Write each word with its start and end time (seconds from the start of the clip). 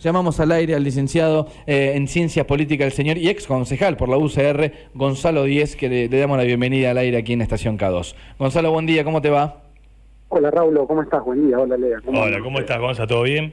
Llamamos 0.00 0.38
al 0.38 0.52
aire 0.52 0.76
al 0.76 0.84
licenciado 0.84 1.48
eh, 1.66 1.94
en 1.96 2.06
Ciencias 2.06 2.46
Políticas, 2.46 2.86
el 2.86 2.92
señor 2.92 3.18
y 3.18 3.28
ex 3.28 3.48
concejal 3.48 3.96
por 3.96 4.08
la 4.08 4.16
UCR, 4.16 4.70
Gonzalo 4.94 5.42
Díez, 5.42 5.74
que 5.74 5.88
le, 5.88 6.08
le, 6.08 6.20
damos 6.20 6.38
la 6.38 6.44
bienvenida 6.44 6.92
al 6.92 6.98
aire 6.98 7.16
aquí 7.16 7.32
en 7.32 7.40
Estación 7.40 7.76
K2. 7.76 8.14
Gonzalo, 8.38 8.70
buen 8.70 8.86
día, 8.86 9.02
¿cómo 9.02 9.20
te 9.20 9.28
va? 9.28 9.62
Hola 10.28 10.52
Raúl, 10.52 10.78
¿cómo 10.86 11.02
estás? 11.02 11.24
Buen 11.24 11.48
día, 11.48 11.58
hola 11.58 11.76
Lea. 11.76 11.96
¿Cómo 12.04 12.20
hola, 12.20 12.38
¿cómo 12.40 12.60
estás, 12.60 12.78
Gonzalo? 12.78 13.08
¿Todo 13.08 13.22
bien? 13.24 13.52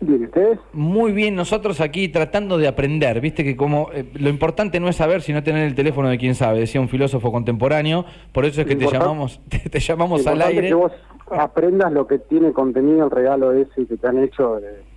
Bien, 0.00 0.22
¿ustedes? 0.26 0.60
Muy 0.72 1.10
bien, 1.10 1.34
nosotros 1.34 1.80
aquí 1.80 2.08
tratando 2.08 2.56
de 2.56 2.68
aprender, 2.68 3.20
viste 3.20 3.42
que 3.42 3.56
como 3.56 3.90
eh, 3.92 4.04
lo 4.14 4.28
importante 4.28 4.78
no 4.78 4.88
es 4.88 4.94
saber, 4.94 5.22
sino 5.22 5.42
tener 5.42 5.66
el 5.66 5.74
teléfono 5.74 6.08
de 6.08 6.18
quien 6.18 6.36
sabe, 6.36 6.60
decía 6.60 6.80
un 6.80 6.88
filósofo 6.88 7.32
contemporáneo, 7.32 8.04
por 8.30 8.44
eso 8.44 8.60
es 8.60 8.68
que 8.68 8.76
te 8.76 8.86
llamamos, 8.86 9.40
te, 9.48 9.58
te 9.68 9.80
llamamos 9.80 10.24
al 10.24 10.40
aire. 10.40 10.68
que 10.68 10.74
vos 10.74 10.92
aprendas 11.32 11.90
lo 11.90 12.06
que 12.06 12.20
tiene 12.20 12.52
contenido 12.52 13.06
el 13.06 13.10
regalo 13.10 13.50
ese 13.50 13.86
que 13.88 13.96
te 13.96 14.06
han 14.06 14.22
hecho 14.22 14.60
de 14.60 14.88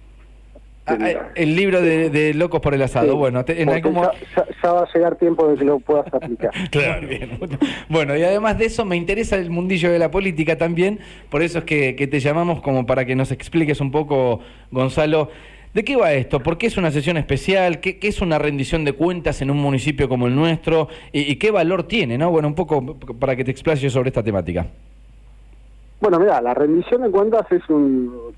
Ah, 0.86 0.98
eh, 1.00 1.18
el 1.36 1.56
libro 1.56 1.82
de, 1.82 2.10
de, 2.10 2.34
Locos 2.34 2.60
por 2.60 2.74
el 2.74 2.82
Asado. 2.82 3.12
Sí, 3.12 3.18
bueno, 3.18 3.46
te, 3.46 3.62
en 3.62 3.70
algún... 3.70 3.94
ya, 3.94 4.12
ya, 4.36 4.46
ya, 4.62 4.72
va 4.74 4.82
a 4.82 4.94
llegar 4.94 5.16
tiempo 5.16 5.48
de 5.48 5.56
que 5.56 5.64
lo 5.64 5.80
puedas 5.80 6.14
aplicar. 6.14 6.52
claro. 6.72 7.08
Bien. 7.08 7.40
Bueno, 7.90 8.18
y 8.18 8.24
además 8.24 8.58
de 8.58 8.66
eso 8.66 8.84
me 8.84 8.96
interesa 8.96 9.38
el 9.38 9.50
mundillo 9.50 9.92
de 9.92 10.00
la 10.00 10.12
política 10.12 10.58
también, 10.58 11.00
por 11.30 11.42
eso 11.42 11.60
es 11.60 11.66
que, 11.66 11.96
que 11.96 12.08
te 12.08 12.20
llamamos 12.20 12.62
como 12.62 12.86
para 12.86 13.06
que 13.06 13.16
nos 13.16 13.32
expliques 13.32 13.80
un 13.80 13.92
poco, 13.92 14.42
Gonzalo. 14.72 15.30
¿De 15.74 15.84
qué 15.84 15.96
va 15.96 16.14
esto? 16.14 16.40
¿Por 16.40 16.58
qué 16.58 16.68
es 16.68 16.78
una 16.78 16.92
sesión 16.92 17.18
especial? 17.18 17.80
¿Qué, 17.80 17.98
qué 17.98 18.08
es 18.08 18.22
una 18.22 18.38
rendición 18.38 18.84
de 18.86 18.94
cuentas 18.94 19.42
en 19.42 19.50
un 19.50 19.58
municipio 19.58 20.08
como 20.10 20.28
el 20.28 20.36
nuestro? 20.36 20.88
¿Y, 21.12 21.32
y 21.32 21.36
qué 21.38 21.50
valor 21.50 21.88
tiene? 21.88 22.18
¿no? 22.18 22.30
Bueno, 22.30 22.48
un 22.48 22.56
poco 22.56 22.98
para 23.20 23.36
que 23.36 23.44
te 23.44 23.52
explayes 23.52 23.92
sobre 23.92 24.10
esta 24.10 24.22
temática. 24.22 24.68
Bueno, 26.00 26.20
mira, 26.20 26.42
la 26.42 26.54
rendición 26.54 27.02
de 27.02 27.10
cuentas 27.10 27.50
es 27.52 27.68
un, 27.70 28.34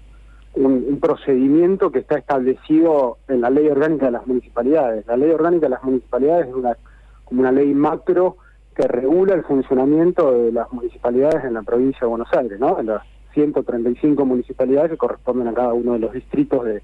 un, 0.55 0.99
procedimiento 0.99 1.91
que 1.91 1.99
está 1.99 2.17
establecido 2.17 3.17
en 3.27 3.41
la 3.41 3.49
ley 3.49 3.67
orgánica 3.67 4.05
de 4.05 4.11
las 4.11 4.25
municipalidades. 4.25 5.05
La 5.07 5.17
ley 5.17 5.31
orgánica 5.31 5.65
de 5.67 5.71
las 5.71 5.83
municipalidades 5.83 6.47
es 6.47 6.53
una, 6.53 6.77
como 7.25 7.41
una 7.41 7.51
ley 7.51 7.73
macro 7.73 8.37
que 8.75 8.87
regula 8.87 9.35
el 9.35 9.43
funcionamiento 9.43 10.31
de 10.31 10.51
las 10.51 10.71
municipalidades 10.71 11.43
en 11.45 11.53
la 11.53 11.61
provincia 11.61 12.01
de 12.01 12.07
Buenos 12.07 12.31
Aires, 12.33 12.59
¿no? 12.59 12.79
En 12.79 12.87
las 12.87 13.03
135 13.33 14.25
municipalidades 14.25 14.91
que 14.91 14.97
corresponden 14.97 15.47
a 15.47 15.53
cada 15.53 15.73
uno 15.73 15.93
de 15.93 15.99
los 15.99 16.13
distritos 16.13 16.65
de, 16.65 16.81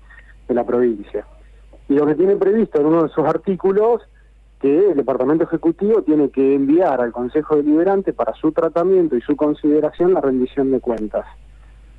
de 0.48 0.54
la 0.54 0.66
provincia. 0.66 1.26
Y 1.90 1.96
lo 1.96 2.06
que 2.06 2.16
tiene 2.16 2.36
previsto 2.36 2.80
en 2.80 2.88
uno 2.88 3.04
de 3.04 3.10
sus 3.10 3.26
artículos 3.26 4.02
que 4.62 4.92
el 4.92 4.98
Departamento 4.98 5.46
Ejecutivo 5.46 6.04
tiene 6.04 6.30
que 6.30 6.54
enviar 6.54 7.02
al 7.02 7.12
Consejo 7.12 7.56
Deliberante 7.56 8.14
para 8.14 8.34
su 8.36 8.52
tratamiento 8.52 9.16
y 9.16 9.22
su 9.22 9.36
consideración 9.36 10.14
la 10.14 10.22
rendición 10.22 10.72
de 10.72 10.80
cuentas 10.80 11.26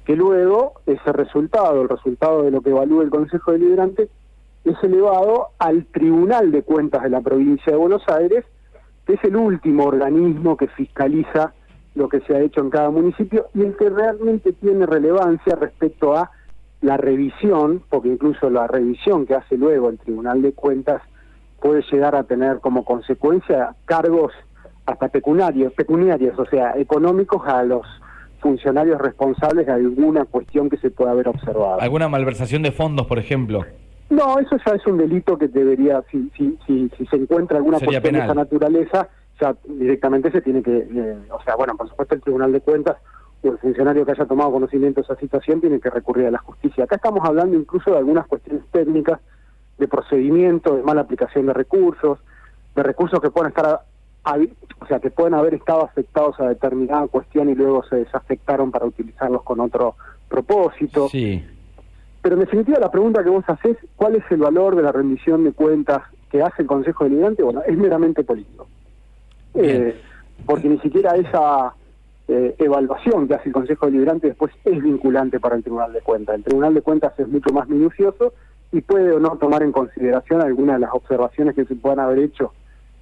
que 0.04 0.16
luego 0.16 0.74
ese 0.86 1.12
resultado, 1.12 1.82
el 1.82 1.88
resultado 1.88 2.42
de 2.42 2.50
lo 2.50 2.60
que 2.60 2.70
evalúe 2.70 3.02
el 3.02 3.10
Consejo 3.10 3.52
Deliberante, 3.52 4.08
es 4.64 4.76
elevado 4.82 5.48
al 5.58 5.86
Tribunal 5.86 6.52
de 6.52 6.62
Cuentas 6.62 7.02
de 7.02 7.10
la 7.10 7.20
provincia 7.20 7.72
de 7.72 7.78
Buenos 7.78 8.02
Aires, 8.08 8.44
que 9.06 9.14
es 9.14 9.24
el 9.24 9.36
último 9.36 9.84
organismo 9.84 10.56
que 10.56 10.68
fiscaliza 10.68 11.52
lo 11.94 12.08
que 12.08 12.20
se 12.20 12.34
ha 12.34 12.40
hecho 12.40 12.60
en 12.60 12.70
cada 12.70 12.90
municipio 12.90 13.46
y 13.54 13.62
el 13.62 13.76
que 13.76 13.90
realmente 13.90 14.52
tiene 14.52 14.86
relevancia 14.86 15.56
respecto 15.56 16.16
a 16.16 16.30
la 16.80 16.96
revisión, 16.96 17.82
porque 17.88 18.08
incluso 18.08 18.50
la 18.50 18.66
revisión 18.66 19.26
que 19.26 19.34
hace 19.34 19.56
luego 19.56 19.88
el 19.88 19.98
Tribunal 19.98 20.42
de 20.42 20.52
Cuentas 20.52 21.02
puede 21.60 21.82
llegar 21.90 22.16
a 22.16 22.24
tener 22.24 22.58
como 22.58 22.84
consecuencia 22.84 23.74
cargos 23.84 24.32
hasta 24.86 25.08
pecuniarios, 25.08 25.72
pecuniarios 25.74 26.36
o 26.38 26.46
sea, 26.46 26.72
económicos 26.76 27.46
a 27.46 27.62
los 27.62 27.86
funcionarios 28.42 29.00
responsables 29.00 29.66
de 29.66 29.72
alguna 29.72 30.24
cuestión 30.24 30.68
que 30.68 30.76
se 30.76 30.90
pueda 30.90 31.12
haber 31.12 31.28
observado. 31.28 31.80
¿Alguna 31.80 32.08
malversación 32.08 32.62
de 32.62 32.72
fondos, 32.72 33.06
por 33.06 33.18
ejemplo? 33.18 33.64
No, 34.10 34.38
eso 34.38 34.56
ya 34.66 34.74
es 34.74 34.86
un 34.86 34.98
delito 34.98 35.38
que 35.38 35.48
debería, 35.48 36.02
si, 36.10 36.30
si, 36.36 36.58
si, 36.66 36.90
si 36.98 37.06
se 37.06 37.16
encuentra 37.16 37.56
alguna 37.56 37.78
Sería 37.78 38.00
cuestión 38.00 38.12
penal. 38.12 38.26
de 38.26 38.32
esa 38.32 38.40
naturaleza, 38.42 39.08
ya 39.40 39.56
directamente 39.64 40.30
se 40.30 40.42
tiene 40.42 40.62
que, 40.62 40.76
eh, 40.76 41.16
o 41.30 41.42
sea, 41.44 41.56
bueno, 41.56 41.74
por 41.76 41.88
supuesto 41.88 42.14
el 42.14 42.20
Tribunal 42.20 42.52
de 42.52 42.60
Cuentas 42.60 42.96
o 43.42 43.48
el 43.48 43.58
funcionario 43.58 44.04
que 44.04 44.12
haya 44.12 44.26
tomado 44.26 44.52
conocimiento 44.52 45.00
de 45.00 45.04
esa 45.04 45.16
situación 45.16 45.60
tiene 45.60 45.80
que 45.80 45.88
recurrir 45.88 46.26
a 46.26 46.30
la 46.30 46.38
justicia. 46.38 46.84
Acá 46.84 46.96
estamos 46.96 47.20
hablando 47.24 47.56
incluso 47.56 47.90
de 47.90 47.98
algunas 47.98 48.26
cuestiones 48.26 48.62
técnicas, 48.70 49.18
de 49.78 49.88
procedimiento, 49.88 50.76
de 50.76 50.82
mala 50.82 51.00
aplicación 51.00 51.46
de 51.46 51.54
recursos, 51.54 52.18
de 52.76 52.82
recursos 52.82 53.18
que 53.20 53.30
pueden 53.30 53.48
estar 53.48 53.80
o 54.24 54.86
sea, 54.86 55.00
que 55.00 55.10
pueden 55.10 55.34
haber 55.34 55.54
estado 55.54 55.84
afectados 55.84 56.38
a 56.40 56.48
determinada 56.48 57.06
cuestión 57.08 57.48
y 57.50 57.54
luego 57.54 57.82
se 57.84 57.96
desafectaron 57.96 58.70
para 58.70 58.86
utilizarlos 58.86 59.42
con 59.42 59.60
otro 59.60 59.96
propósito. 60.28 61.08
Sí. 61.08 61.44
Pero 62.22 62.36
en 62.36 62.40
definitiva 62.40 62.78
la 62.78 62.90
pregunta 62.90 63.24
que 63.24 63.30
vos 63.30 63.44
haces, 63.48 63.76
¿cuál 63.96 64.14
es 64.14 64.24
el 64.30 64.38
valor 64.38 64.76
de 64.76 64.82
la 64.82 64.92
rendición 64.92 65.44
de 65.44 65.52
cuentas 65.52 66.02
que 66.30 66.40
hace 66.40 66.62
el 66.62 66.68
Consejo 66.68 67.04
Deliberante? 67.04 67.42
Bueno, 67.42 67.62
es 67.66 67.76
meramente 67.76 68.22
político. 68.22 68.68
Eh, 69.54 70.00
porque 70.46 70.68
ni 70.68 70.78
siquiera 70.78 71.16
esa 71.16 71.74
eh, 72.28 72.54
evaluación 72.58 73.26
que 73.26 73.34
hace 73.34 73.48
el 73.48 73.52
Consejo 73.52 73.86
Deliberante 73.86 74.28
después 74.28 74.52
es 74.64 74.80
vinculante 74.80 75.40
para 75.40 75.56
el 75.56 75.62
Tribunal 75.62 75.92
de 75.92 76.00
Cuentas. 76.00 76.36
El 76.36 76.44
Tribunal 76.44 76.74
de 76.74 76.82
Cuentas 76.82 77.12
es 77.18 77.26
mucho 77.26 77.52
más 77.52 77.68
minucioso 77.68 78.32
y 78.70 78.80
puede 78.80 79.12
o 79.12 79.18
no 79.18 79.36
tomar 79.36 79.64
en 79.64 79.72
consideración 79.72 80.40
algunas 80.40 80.76
de 80.76 80.80
las 80.80 80.94
observaciones 80.94 81.56
que 81.56 81.64
se 81.64 81.74
puedan 81.74 82.00
haber 82.00 82.20
hecho 82.20 82.52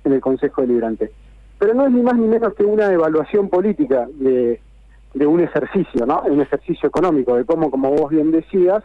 en 0.04 0.12
el 0.12 0.20
Consejo 0.20 0.62
Deliberante. 0.62 1.10
Pero 1.58 1.74
no 1.74 1.86
es 1.86 1.92
ni 1.92 2.02
más 2.02 2.16
ni 2.16 2.26
menos 2.26 2.54
que 2.54 2.64
una 2.64 2.90
evaluación 2.90 3.48
política 3.48 4.08
de, 4.14 4.60
de 5.14 5.26
un 5.26 5.40
ejercicio, 5.40 6.06
¿no? 6.06 6.22
Un 6.22 6.40
ejercicio 6.40 6.88
económico, 6.88 7.36
de 7.36 7.44
cómo, 7.44 7.70
como 7.70 7.90
vos 7.90 8.10
bien 8.10 8.30
decías, 8.30 8.82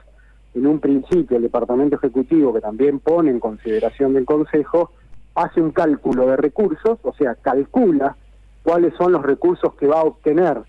en 0.54 0.68
un 0.68 0.80
principio 0.80 1.38
el 1.38 1.44
Departamento 1.44 1.98
Ejecutivo, 1.98 2.54
que 2.54 2.62
también 2.62 3.00
pone 3.00 3.30
en 3.32 3.40
consideración 3.40 4.14
del 4.14 4.26
Consejo, 4.26 4.92
hace 5.36 5.62
un 5.62 5.72
cálculo 5.72 6.28
de 6.28 6.38
recursos, 6.38 6.98
o 7.04 7.14
sea, 7.14 7.36
calcula 7.36 8.16
cuáles 8.64 8.94
son 8.96 9.12
los 9.12 9.22
recursos 9.22 9.74
que 9.76 9.86
va 9.86 10.00
a 10.00 10.04
obtener 10.04 10.62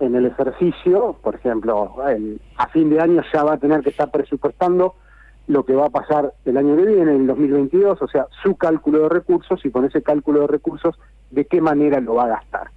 en 0.00 0.14
el 0.14 0.26
ejercicio, 0.26 1.16
por 1.22 1.34
ejemplo, 1.34 1.96
a 2.56 2.68
fin 2.68 2.90
de 2.90 3.00
año 3.00 3.22
ya 3.32 3.44
va 3.44 3.54
a 3.54 3.58
tener 3.58 3.80
que 3.80 3.90
estar 3.90 4.10
presupuestando 4.10 4.94
lo 5.46 5.64
que 5.64 5.74
va 5.74 5.86
a 5.86 5.90
pasar 5.90 6.32
el 6.44 6.56
año 6.56 6.76
que 6.76 6.86
viene, 6.86 7.02
en 7.02 7.20
el 7.20 7.26
2022, 7.26 8.00
o 8.00 8.08
sea, 8.08 8.26
su 8.42 8.56
cálculo 8.56 9.02
de 9.02 9.08
recursos 9.10 9.64
y 9.64 9.70
con 9.70 9.84
ese 9.84 10.02
cálculo 10.02 10.42
de 10.42 10.46
recursos, 10.46 10.98
de 11.30 11.44
qué 11.44 11.60
manera 11.60 12.00
lo 12.00 12.14
va 12.14 12.24
a 12.24 12.28
gastar. 12.28 12.70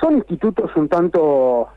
Son 0.00 0.14
institutos 0.14 0.70
un 0.76 0.88
tanto, 0.88 1.68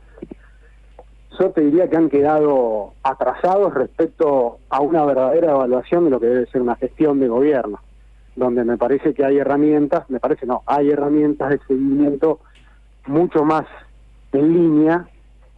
yo 1.40 1.52
te 1.52 1.62
diría 1.62 1.90
que 1.90 1.98
han 1.98 2.10
quedado 2.10 2.94
atrasados 3.04 3.74
respecto 3.74 4.60
a 4.70 4.82
una 4.82 5.04
verdadera 5.06 5.52
evaluación 5.52 6.06
de 6.06 6.12
lo 6.12 6.20
que 6.20 6.28
debe 6.28 6.46
ser 6.48 6.62
una 6.62 6.76
gestión 6.76 7.20
de 7.20 7.28
gobierno, 7.28 7.80
donde 8.36 8.64
me 8.64 8.78
parece 8.78 9.14
que 9.14 9.26
hay 9.26 9.38
herramientas, 9.38 10.10
me 10.10 10.20
parece 10.20 10.46
no, 10.46 10.62
hay 10.68 10.92
herramientas 10.92 11.50
de 11.50 11.60
seguimiento 11.68 12.40
mucho 13.08 13.44
más 13.44 13.66
en 14.34 14.54
línea 14.54 15.08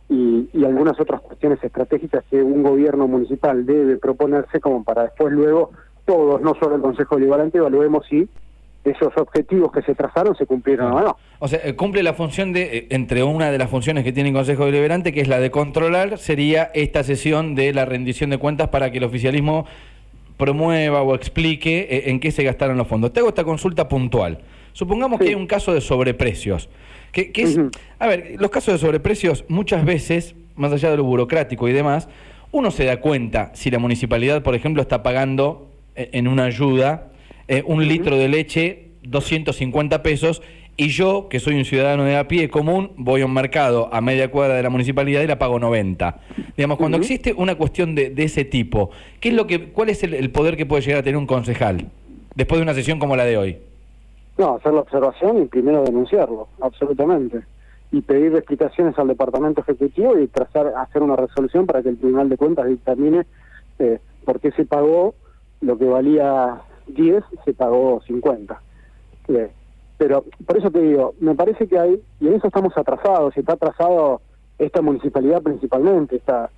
y, 0.09 0.50
y, 0.53 0.66
algunas 0.66 1.00
otras 1.00 1.22
cuestiones 1.22 1.64
estratégicas 1.64 2.24
que 2.30 2.42
un 2.42 2.64
gobierno 2.64 3.08
municipal 3.08 3.66
debe 3.66 3.97
proponerse 3.97 4.59
como 4.59 4.84
para 4.84 5.03
después 5.03 5.31
luego 5.31 5.72
todos, 6.06 6.42
no 6.42 6.56
solo 6.59 6.75
el 6.75 6.81
Consejo 6.81 7.16
Deliberante, 7.16 7.59
evaluemos 7.59 8.06
si 8.09 8.28
esos 8.84 9.16
objetivos 9.18 9.72
que 9.72 9.81
se 9.81 9.96
trazaron 9.96 10.36
se 10.36 10.46
cumplieron 10.46 10.92
o 10.92 11.02
no. 11.02 11.18
O 11.40 11.47
sea, 11.47 11.59
eh, 11.64 11.75
cumple 11.75 12.03
la 12.03 12.14
función 12.14 12.53
de, 12.53 12.88
entre 12.90 13.24
una 13.24 13.52
de 13.52 13.58
las 13.58 13.70
funciones 13.70 14.03
que 14.03 14.12
tiene 14.12 14.30
el 14.30 14.36
Consejo 14.36 14.66
Deliberante, 14.66 15.14
que 15.14 15.22
es 15.22 15.28
la 15.28 15.40
de 15.40 15.52
controlar, 15.52 16.18
sería 16.18 16.72
esta 16.74 17.03
sesión 17.03 17.56
de 17.56 17.74
la 17.74 17.86
rendición 17.86 18.30
de 18.30 18.38
cuentas 18.38 18.70
para 18.70 18.91
que 18.91 18.97
el 18.97 19.03
oficialismo 19.03 19.66
promueva 20.38 21.02
o 21.02 21.16
explique 21.16 21.88
eh, 21.90 22.09
en 22.09 22.20
qué 22.20 22.31
se 22.31 22.44
gastaron 22.44 22.78
los 22.78 22.88
fondos. 22.88 23.12
Te 23.14 23.20
hago 23.20 23.30
esta 23.30 23.44
consulta 23.44 23.88
puntual. 23.88 24.40
Supongamos 24.79 25.17
sí. 25.19 25.25
que 25.25 25.29
hay 25.31 25.35
un 25.35 25.45
caso 25.45 25.73
de 25.73 25.81
sobreprecios. 25.81 26.69
Que, 27.12 27.34
que 27.34 27.41
es, 27.41 27.57
uh 27.57 27.63
-huh. 27.63 27.78
A 28.00 28.07
ver, 28.07 28.35
los 28.40 28.50
casos 28.50 28.73
de 28.73 28.78
sobreprecios 28.78 29.44
muchas 29.50 29.84
veces, 29.84 30.35
más 30.56 30.72
allá 30.72 30.90
de 30.90 30.95
lo 30.95 31.03
burocrático 31.03 31.67
y 31.67 31.73
demás, 31.73 32.07
uno 32.53 32.72
se 32.72 32.85
da 32.85 33.01
cuenta 33.01 33.51
si 33.53 33.69
la 33.72 33.78
municipalidad, 33.78 34.41
por 34.41 34.56
ejemplo, 34.56 34.81
está 34.81 35.03
pagando 35.03 35.67
eh, 35.97 36.11
en 36.14 36.29
una 36.29 36.46
ayuda 36.46 37.11
eh, 37.49 37.61
un 37.66 37.79
uh 37.79 37.81
-huh. 37.81 37.87
litro 37.87 38.16
de 38.16 38.29
leche 38.29 38.85
250 39.03 40.02
pesos 40.02 40.41
y 40.78 40.87
yo, 40.87 41.28
que 41.28 41.41
soy 41.41 41.55
un 41.55 41.66
ciudadano 41.66 42.05
de 42.05 42.16
a 42.16 42.29
pie 42.29 42.49
común, 42.49 42.91
voy 42.96 43.20
a 43.20 43.25
un 43.25 43.34
mercado 43.34 43.90
a 43.91 43.99
media 43.99 44.32
cuadra 44.32 44.55
de 44.55 44.64
la 44.64 44.70
municipalidad 44.70 45.22
y 45.22 45.28
la 45.28 45.37
pago 45.37 45.59
90. 45.59 46.22
Digamos, 46.55 46.78
cuando 46.78 46.97
uh 46.97 47.02
-huh. 47.02 47.03
existe 47.03 47.34
una 47.34 47.55
cuestión 47.55 47.96
de, 47.96 48.11
de, 48.11 48.23
ese 48.23 48.46
tipo, 48.46 48.91
¿qué 49.20 49.28
es 49.28 49.35
lo 49.35 49.46
que, 49.46 49.73
¿cuál 49.73 49.90
es 49.90 50.03
el, 50.03 50.14
el 50.14 50.29
poder 50.29 50.55
que 50.55 50.66
puede 50.66 50.84
llegar 50.84 50.99
a 50.99 51.03
tener 51.03 51.17
un 51.17 51.28
concejal 51.28 51.87
después 52.34 52.59
de 52.59 52.64
una 52.64 52.73
sesión 52.73 52.97
como 52.97 53.17
la 53.17 53.25
de 53.25 53.35
hoy? 53.35 53.58
No, 54.40 54.56
hacer 54.56 54.74
la 54.74 54.80
observación 54.80 55.41
y 55.41 55.46
primero 55.47 55.84
denunciarlo, 55.84 56.47
absolutamente. 56.62 57.41
Y 57.91 58.02
pedir 58.02 58.34
explicaciones 58.36 58.97
al 58.97 59.09
departamento 59.09 59.59
ejecutivo 59.59 60.18
y 60.18 60.28
trazar, 60.28 60.68
hacer 60.78 61.03
una 61.03 61.18
resolución 61.18 61.66
para 61.66 61.84
que 61.84 61.90
el 61.90 61.97
Tribunal 61.97 62.30
de 62.30 62.38
Cuentas 62.38 62.68
dictamine 62.68 63.26
eh, 63.80 64.00
por 64.24 64.40
qué 64.40 64.52
se 64.52 64.64
pagó 64.64 65.14
lo 65.59 65.78
que 65.78 65.84
valía 65.84 66.62
10, 66.88 67.22
se 67.44 67.53
pagó 67.53 68.02
50. 68.08 68.62
Eh, 69.28 69.52
pero 69.97 70.24
por 70.46 70.58
eso 70.58 70.72
te 70.72 70.84
digo, 70.84 71.16
me 71.20 71.35
parece 71.35 71.68
que 71.68 71.78
hay, 71.78 72.02
y 72.22 72.28
en 72.28 72.35
eso 72.35 72.47
estamos 72.47 72.78
atrasados, 72.78 73.35
y 73.35 73.42
está 73.42 73.53
atrasado 73.53 74.22
esta 74.58 74.82
municipalidad 74.82 75.42
principalmente, 75.42 76.16
está, 76.16 76.50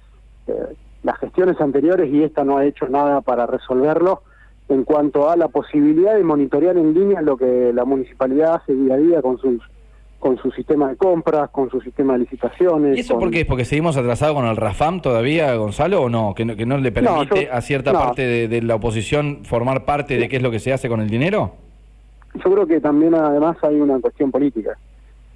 eh, 0.45 0.75
las 1.01 1.17
gestiones 1.17 1.59
anteriores 1.59 2.13
y 2.13 2.21
esta 2.21 2.43
no 2.43 2.59
ha 2.59 2.65
hecho 2.65 2.87
nada 2.87 3.21
para 3.21 3.47
resolverlo 3.47 4.21
en 4.73 4.83
cuanto 4.83 5.29
a 5.29 5.35
la 5.35 5.47
posibilidad 5.49 6.15
de 6.15 6.23
monitorear 6.23 6.77
en 6.77 6.93
línea 6.93 7.21
lo 7.21 7.35
que 7.37 7.71
la 7.73 7.83
municipalidad 7.85 8.55
hace 8.55 8.73
día 8.73 8.93
a 8.95 8.97
día 8.97 9.21
con 9.21 9.37
sus 9.37 9.61
con 10.19 10.37
su 10.37 10.51
sistema 10.51 10.87
de 10.89 10.97
compras, 10.97 11.49
con 11.49 11.71
su 11.71 11.81
sistema 11.81 12.13
de 12.13 12.19
licitaciones. 12.19 12.95
¿Y 12.95 12.99
eso 13.01 13.15
con... 13.15 13.21
por 13.23 13.31
qué 13.31 13.41
es? 13.41 13.45
¿Porque 13.47 13.65
seguimos 13.65 13.97
atrasados 13.97 14.35
con 14.35 14.45
el 14.45 14.55
RAFAM 14.55 15.01
todavía, 15.01 15.55
Gonzalo, 15.55 16.03
o 16.03 16.09
no? 16.09 16.35
¿Que 16.35 16.45
no, 16.45 16.55
que 16.55 16.65
no 16.67 16.77
le 16.77 16.91
permite 16.91 17.15
No, 17.15 17.23
yo- 17.23 17.51
a 17.51 17.59
cierta 17.61 17.91
no. 17.91 17.99
parte 17.99 18.21
de, 18.21 18.47
de 18.47 18.61
la 18.61 18.75
oposición 18.75 19.43
formar 19.45 19.83
parte 19.83 20.17
de 20.19 20.29
qué 20.29 20.35
es 20.37 20.43
lo 20.43 20.51
que 20.51 20.59
se 20.59 20.71
hace 20.73 20.87
con 20.89 21.01
el 21.01 21.09
dinero? 21.09 21.53
Yo 22.35 22.51
creo 22.53 22.67
que 22.67 22.79
también 22.79 23.15
además 23.15 23.57
hay 23.63 23.75
una 23.81 23.99
cuestión 23.99 24.29
política. 24.29 24.77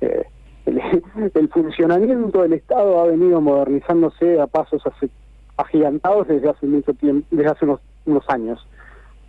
Eh, 0.02 0.24
el, 0.68 0.80
el 1.34 1.50
funcionamiento 1.50 2.44
del 2.44 2.54
Estado 2.54 3.00
ha 3.02 3.08
venido 3.08 3.42
modernizándose 3.42 4.40
a 4.40 4.46
pasos 4.46 4.84
hace- 4.86 5.10
agigantados 5.58 6.28
desde 6.28 6.48
hace 6.50 6.68
mucho 6.68 6.94
tiempo, 6.94 7.26
desde 7.32 7.50
hace 7.50 7.66
unos, 7.66 7.80
unos 8.06 8.24
años. 8.30 8.66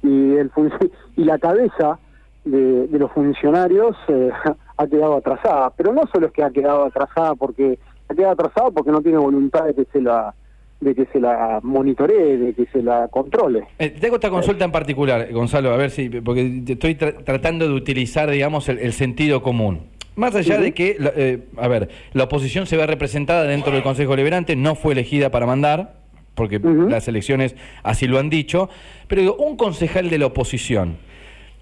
Y, 0.02 0.36
el 0.36 0.50
y 1.16 1.24
la 1.24 1.38
cabeza 1.38 1.98
de, 2.44 2.86
de 2.86 2.98
los 2.98 3.10
funcionarios 3.12 3.96
eh, 4.08 4.30
ha 4.76 4.86
quedado 4.86 5.16
atrasada. 5.16 5.70
Pero 5.76 5.92
no 5.92 6.02
solo 6.12 6.26
es 6.26 6.32
que 6.32 6.42
ha 6.42 6.50
quedado 6.50 6.84
atrasada 6.84 7.34
porque 7.34 7.78
ha 8.08 8.14
quedado 8.14 8.32
atrasada 8.32 8.70
porque 8.70 8.90
no 8.92 9.00
tiene 9.02 9.18
voluntad 9.18 9.64
de 9.64 9.74
que 9.74 9.84
se 9.92 10.00
la 10.00 10.34
de 10.78 10.94
que 10.94 11.06
se 11.06 11.18
la 11.18 11.58
monitoree, 11.62 12.36
de 12.36 12.52
que 12.52 12.66
se 12.66 12.82
la 12.82 13.08
controle. 13.08 13.66
Eh, 13.78 13.90
te 13.98 14.06
hago 14.08 14.16
esta 14.16 14.28
consulta 14.28 14.66
en 14.66 14.72
particular, 14.72 15.26
Gonzalo, 15.32 15.70
a 15.72 15.76
ver 15.78 15.90
si, 15.90 16.10
porque 16.10 16.62
estoy 16.68 16.94
tra- 16.96 17.24
tratando 17.24 17.66
de 17.66 17.72
utilizar, 17.72 18.28
digamos, 18.30 18.68
el, 18.68 18.78
el 18.80 18.92
sentido 18.92 19.42
común. 19.42 19.86
Más 20.16 20.34
allá 20.34 20.58
de 20.58 20.72
que, 20.74 20.98
eh, 21.00 21.48
a 21.56 21.68
ver, 21.68 21.88
la 22.12 22.24
oposición 22.24 22.66
se 22.66 22.76
ve 22.76 22.86
representada 22.86 23.44
dentro 23.44 23.72
del 23.72 23.82
Consejo 23.82 24.14
Liberante, 24.16 24.54
no 24.54 24.74
fue 24.74 24.92
elegida 24.92 25.30
para 25.30 25.46
mandar, 25.46 25.94
porque 26.36 26.60
las 26.60 27.08
elecciones 27.08 27.56
así 27.82 28.06
lo 28.06 28.20
han 28.20 28.30
dicho, 28.30 28.68
pero 29.08 29.22
digo, 29.22 29.36
un 29.36 29.56
concejal 29.56 30.08
de 30.08 30.18
la 30.18 30.26
oposición, 30.26 30.98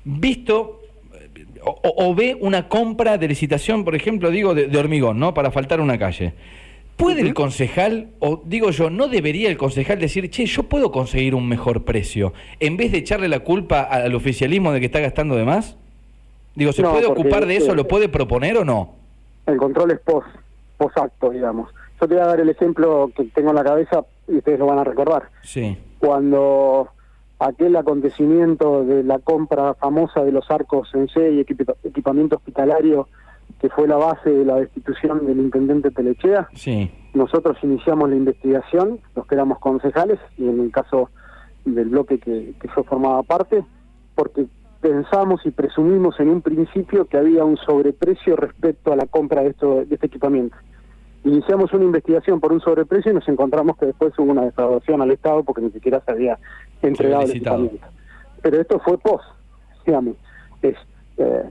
visto 0.05 0.83
eh, 1.15 1.47
o, 1.63 2.15
ve 2.15 2.37
una 2.39 2.69
compra 2.69 3.17
de 3.17 3.29
licitación, 3.29 3.85
por 3.85 3.95
ejemplo, 3.95 4.31
digo, 4.31 4.55
de, 4.55 4.67
de 4.67 4.79
hormigón, 4.79 5.19
¿no? 5.19 5.33
Para 5.33 5.51
faltar 5.51 5.81
una 5.81 5.97
calle. 5.99 6.35
¿Puede 6.97 7.23
el 7.23 7.35
concejal, 7.35 8.11
o 8.21 8.43
digo 8.45 8.71
yo, 8.71 8.89
no 8.91 9.09
debería 9.09 9.49
el 9.49 9.57
concejal 9.57 9.99
decir, 9.99 10.31
che, 10.31 10.47
yo 10.47 10.65
puedo 10.65 10.93
conseguir 10.93 11.35
un 11.35 11.49
mejor 11.49 11.85
precio, 11.85 12.33
en 12.61 12.77
vez 12.77 12.93
de 12.93 12.99
echarle 12.99 13.29
la 13.29 13.41
culpa 13.41 13.83
al 13.83 14.15
oficialismo 14.15 14.71
de 14.73 14.81
que 14.81 14.87
está 14.87 15.01
gastando 15.01 15.35
de 15.35 15.45
más? 15.45 15.77
Digo, 16.55 16.73
¿se 16.73 16.83
No, 16.83 16.93
puede 16.93 17.07
ocupar 17.07 17.47
de 17.47 17.57
eso? 17.57 17.73
eh, 17.73 17.77
¿Lo 17.77 17.89
puede 17.89 18.09
proponer 18.09 18.59
o 18.59 18.65
no? 18.65 18.95
El 19.47 19.57
control 19.57 19.91
es 19.91 19.99
post, 20.01 20.29
post 20.79 20.97
acto, 20.99 21.31
digamos. 21.31 21.69
Yo 22.01 22.07
te 22.07 22.15
voy 22.15 22.23
a 22.23 22.27
dar 22.27 22.41
el 22.41 22.49
ejemplo 22.49 23.11
que 23.17 23.25
tengo 23.25 23.51
en 23.51 23.57
la 23.57 23.65
cabeza 23.65 24.05
y 24.29 24.37
ustedes 24.39 24.59
lo 24.59 24.67
van 24.67 24.79
a 24.79 24.85
recordar. 24.85 25.25
Sí. 25.43 25.77
Cuando 25.99 26.89
aquel 27.39 27.77
acontecimiento 27.77 28.85
de 28.85 29.03
la 29.03 29.19
compra 29.19 29.75
famosa 29.75 30.23
de 30.25 30.33
los 30.33 30.51
arcos 30.51 30.89
en 30.95 31.09
C 31.09 31.33
y 31.33 31.41
equipa- 31.41 31.75
equipamiento 31.83 32.37
hospitalario, 32.37 33.09
que 33.61 33.69
fue 33.69 33.87
la 33.89 33.97
base 33.97 34.31
de 34.31 34.45
la 34.45 34.57
destitución 34.57 35.27
del 35.27 35.39
intendente 35.39 35.91
Telechea, 35.91 36.49
Sí. 36.55 36.91
nosotros 37.15 37.57
iniciamos 37.63 38.09
la 38.11 38.17
investigación, 38.17 39.01
los 39.15 39.27
que 39.27 39.35
éramos 39.35 39.59
concejales, 39.59 40.19
y 40.39 40.49
en 40.49 40.61
el 40.61 40.71
caso 40.71 41.11
del 41.65 41.89
bloque 41.89 42.19
que, 42.19 42.55
que 42.61 42.69
yo 42.75 42.85
formaba 42.85 43.23
parte, 43.23 43.65
porque 44.15 44.47
pensamos 44.81 45.41
y 45.47 45.51
presumimos 45.51 46.21
en 46.21 46.29
un 46.29 46.43
principio 46.43 47.07
que 47.07 47.17
había 47.17 47.43
un 47.45 47.57
sobreprecio 47.57 48.37
respecto 48.37 48.93
a 48.93 48.97
la 48.97 49.07
compra 49.07 49.43
de, 49.43 49.49
esto, 49.51 49.85
de 49.85 49.95
este 49.95 50.07
equipamiento. 50.07 50.57
Iniciamos 51.25 51.73
una 51.73 51.85
investigación 51.85 52.39
por 52.39 52.53
un 52.53 52.61
sobreprecio 52.61 53.11
y 53.11 53.15
nos 53.15 53.27
encontramos 53.29 53.79
que 53.79 53.87
después 53.87 54.13
hubo 54.19 54.31
una 54.31 54.45
defraudación 54.45 55.01
al 55.01 55.11
Estado 55.11 55.43
porque 55.43 55.63
ni 55.63 55.71
siquiera 55.71 56.01
se 56.05 56.11
había 56.11 56.39
entregado 56.83 57.23
el 57.23 57.31
equipamiento. 57.31 57.87
Pero 58.43 58.61
esto 58.61 58.79
fue 58.81 58.99
post, 58.99 59.25
digamos. 59.87 60.17
Es, 60.61 60.77
eh, 61.17 61.51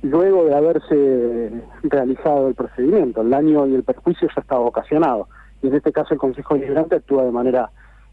luego 0.00 0.46
de 0.46 0.54
haberse 0.54 1.50
realizado 1.82 2.48
el 2.48 2.54
procedimiento, 2.54 3.20
el 3.20 3.28
daño 3.28 3.66
y 3.66 3.74
el 3.74 3.84
perjuicio 3.84 4.28
ya 4.34 4.40
estaba 4.40 4.62
ocasionado. 4.62 5.28
Y 5.62 5.68
en 5.68 5.74
este 5.74 5.92
caso 5.92 6.14
el 6.14 6.20
Consejo 6.20 6.54
Deliberante 6.54 6.96
actúa 6.96 7.24
de 7.24 7.30
manera, 7.30 7.70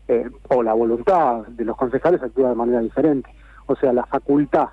eh, 0.09 0.29
o 0.50 0.61
la 0.61 0.73
voluntad 0.73 1.47
de 1.47 1.63
los 1.63 1.77
concejales 1.77 2.21
actúa 2.21 2.50
de 2.50 2.56
manera 2.56 2.81
diferente. 2.81 3.29
O 3.65 3.77
sea, 3.77 3.94
la 3.94 4.06
facultad 4.06 4.67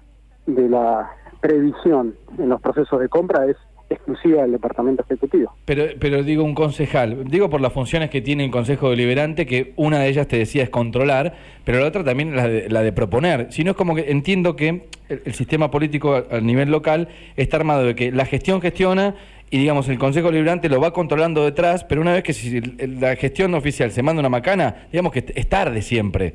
de 0.47 0.69
la 0.69 1.11
previsión 1.41 2.17
en 2.39 2.49
los 2.49 2.61
procesos 2.61 2.99
de 2.99 3.09
compra 3.09 3.47
es 3.47 3.57
exclusiva 3.89 4.43
del 4.43 4.53
Departamento 4.53 5.03
Ejecutivo. 5.03 5.55
Pero, 5.65 5.85
pero 6.01 6.23
digo 6.23 6.43
un 6.45 6.55
concejal, 6.55 7.25
digo 7.29 7.49
por 7.49 7.61
las 7.61 7.73
funciones 7.73 8.11
que 8.11 8.21
tiene 8.21 8.45
el 8.45 8.51
Consejo 8.51 8.91
Deliberante, 8.91 9.47
que 9.47 9.73
una 9.77 10.01
de 10.01 10.09
ellas 10.09 10.27
te 10.29 10.37
decía 10.39 10.63
es 10.65 10.71
controlar, 10.71 11.35
pero 11.65 11.81
la 11.81 11.87
otra 11.87 12.03
también 12.03 12.35
la 12.35 12.49
de, 12.49 12.69
la 12.69 12.83
de 12.83 12.93
proponer. 12.93 13.49
Si 13.51 13.63
no 13.65 13.71
es 13.73 13.77
como 13.77 13.95
que 13.95 14.11
entiendo 14.11 14.57
que 14.57 14.69
el, 15.09 15.23
el 15.25 15.35
sistema 15.35 15.71
político 15.71 16.15
a, 16.15 16.25
a 16.37 16.41
nivel 16.41 16.71
local 16.71 17.09
está 17.37 17.57
armado 17.59 17.85
de 17.85 17.95
que 17.95 18.11
la 18.13 18.27
gestión 18.27 18.61
gestiona 18.61 19.15
y 19.51 19.59
digamos 19.59 19.89
el 19.89 19.99
Consejo 19.99 20.29
Deliberante 20.29 20.69
lo 20.69 20.81
va 20.81 20.93
controlando 20.93 21.45
detrás, 21.45 21.85
pero 21.85 22.01
una 22.01 22.13
vez 22.13 22.25
que 22.25 22.33
si 22.33 22.61
la 22.61 23.15
gestión 23.15 23.55
oficial 23.55 23.93
se 23.93 24.03
manda 24.03 24.19
una 24.21 24.29
macana, 24.29 24.89
digamos 24.91 25.13
que 25.13 25.25
es 25.35 25.49
tarde 25.49 25.83
siempre. 25.83 26.35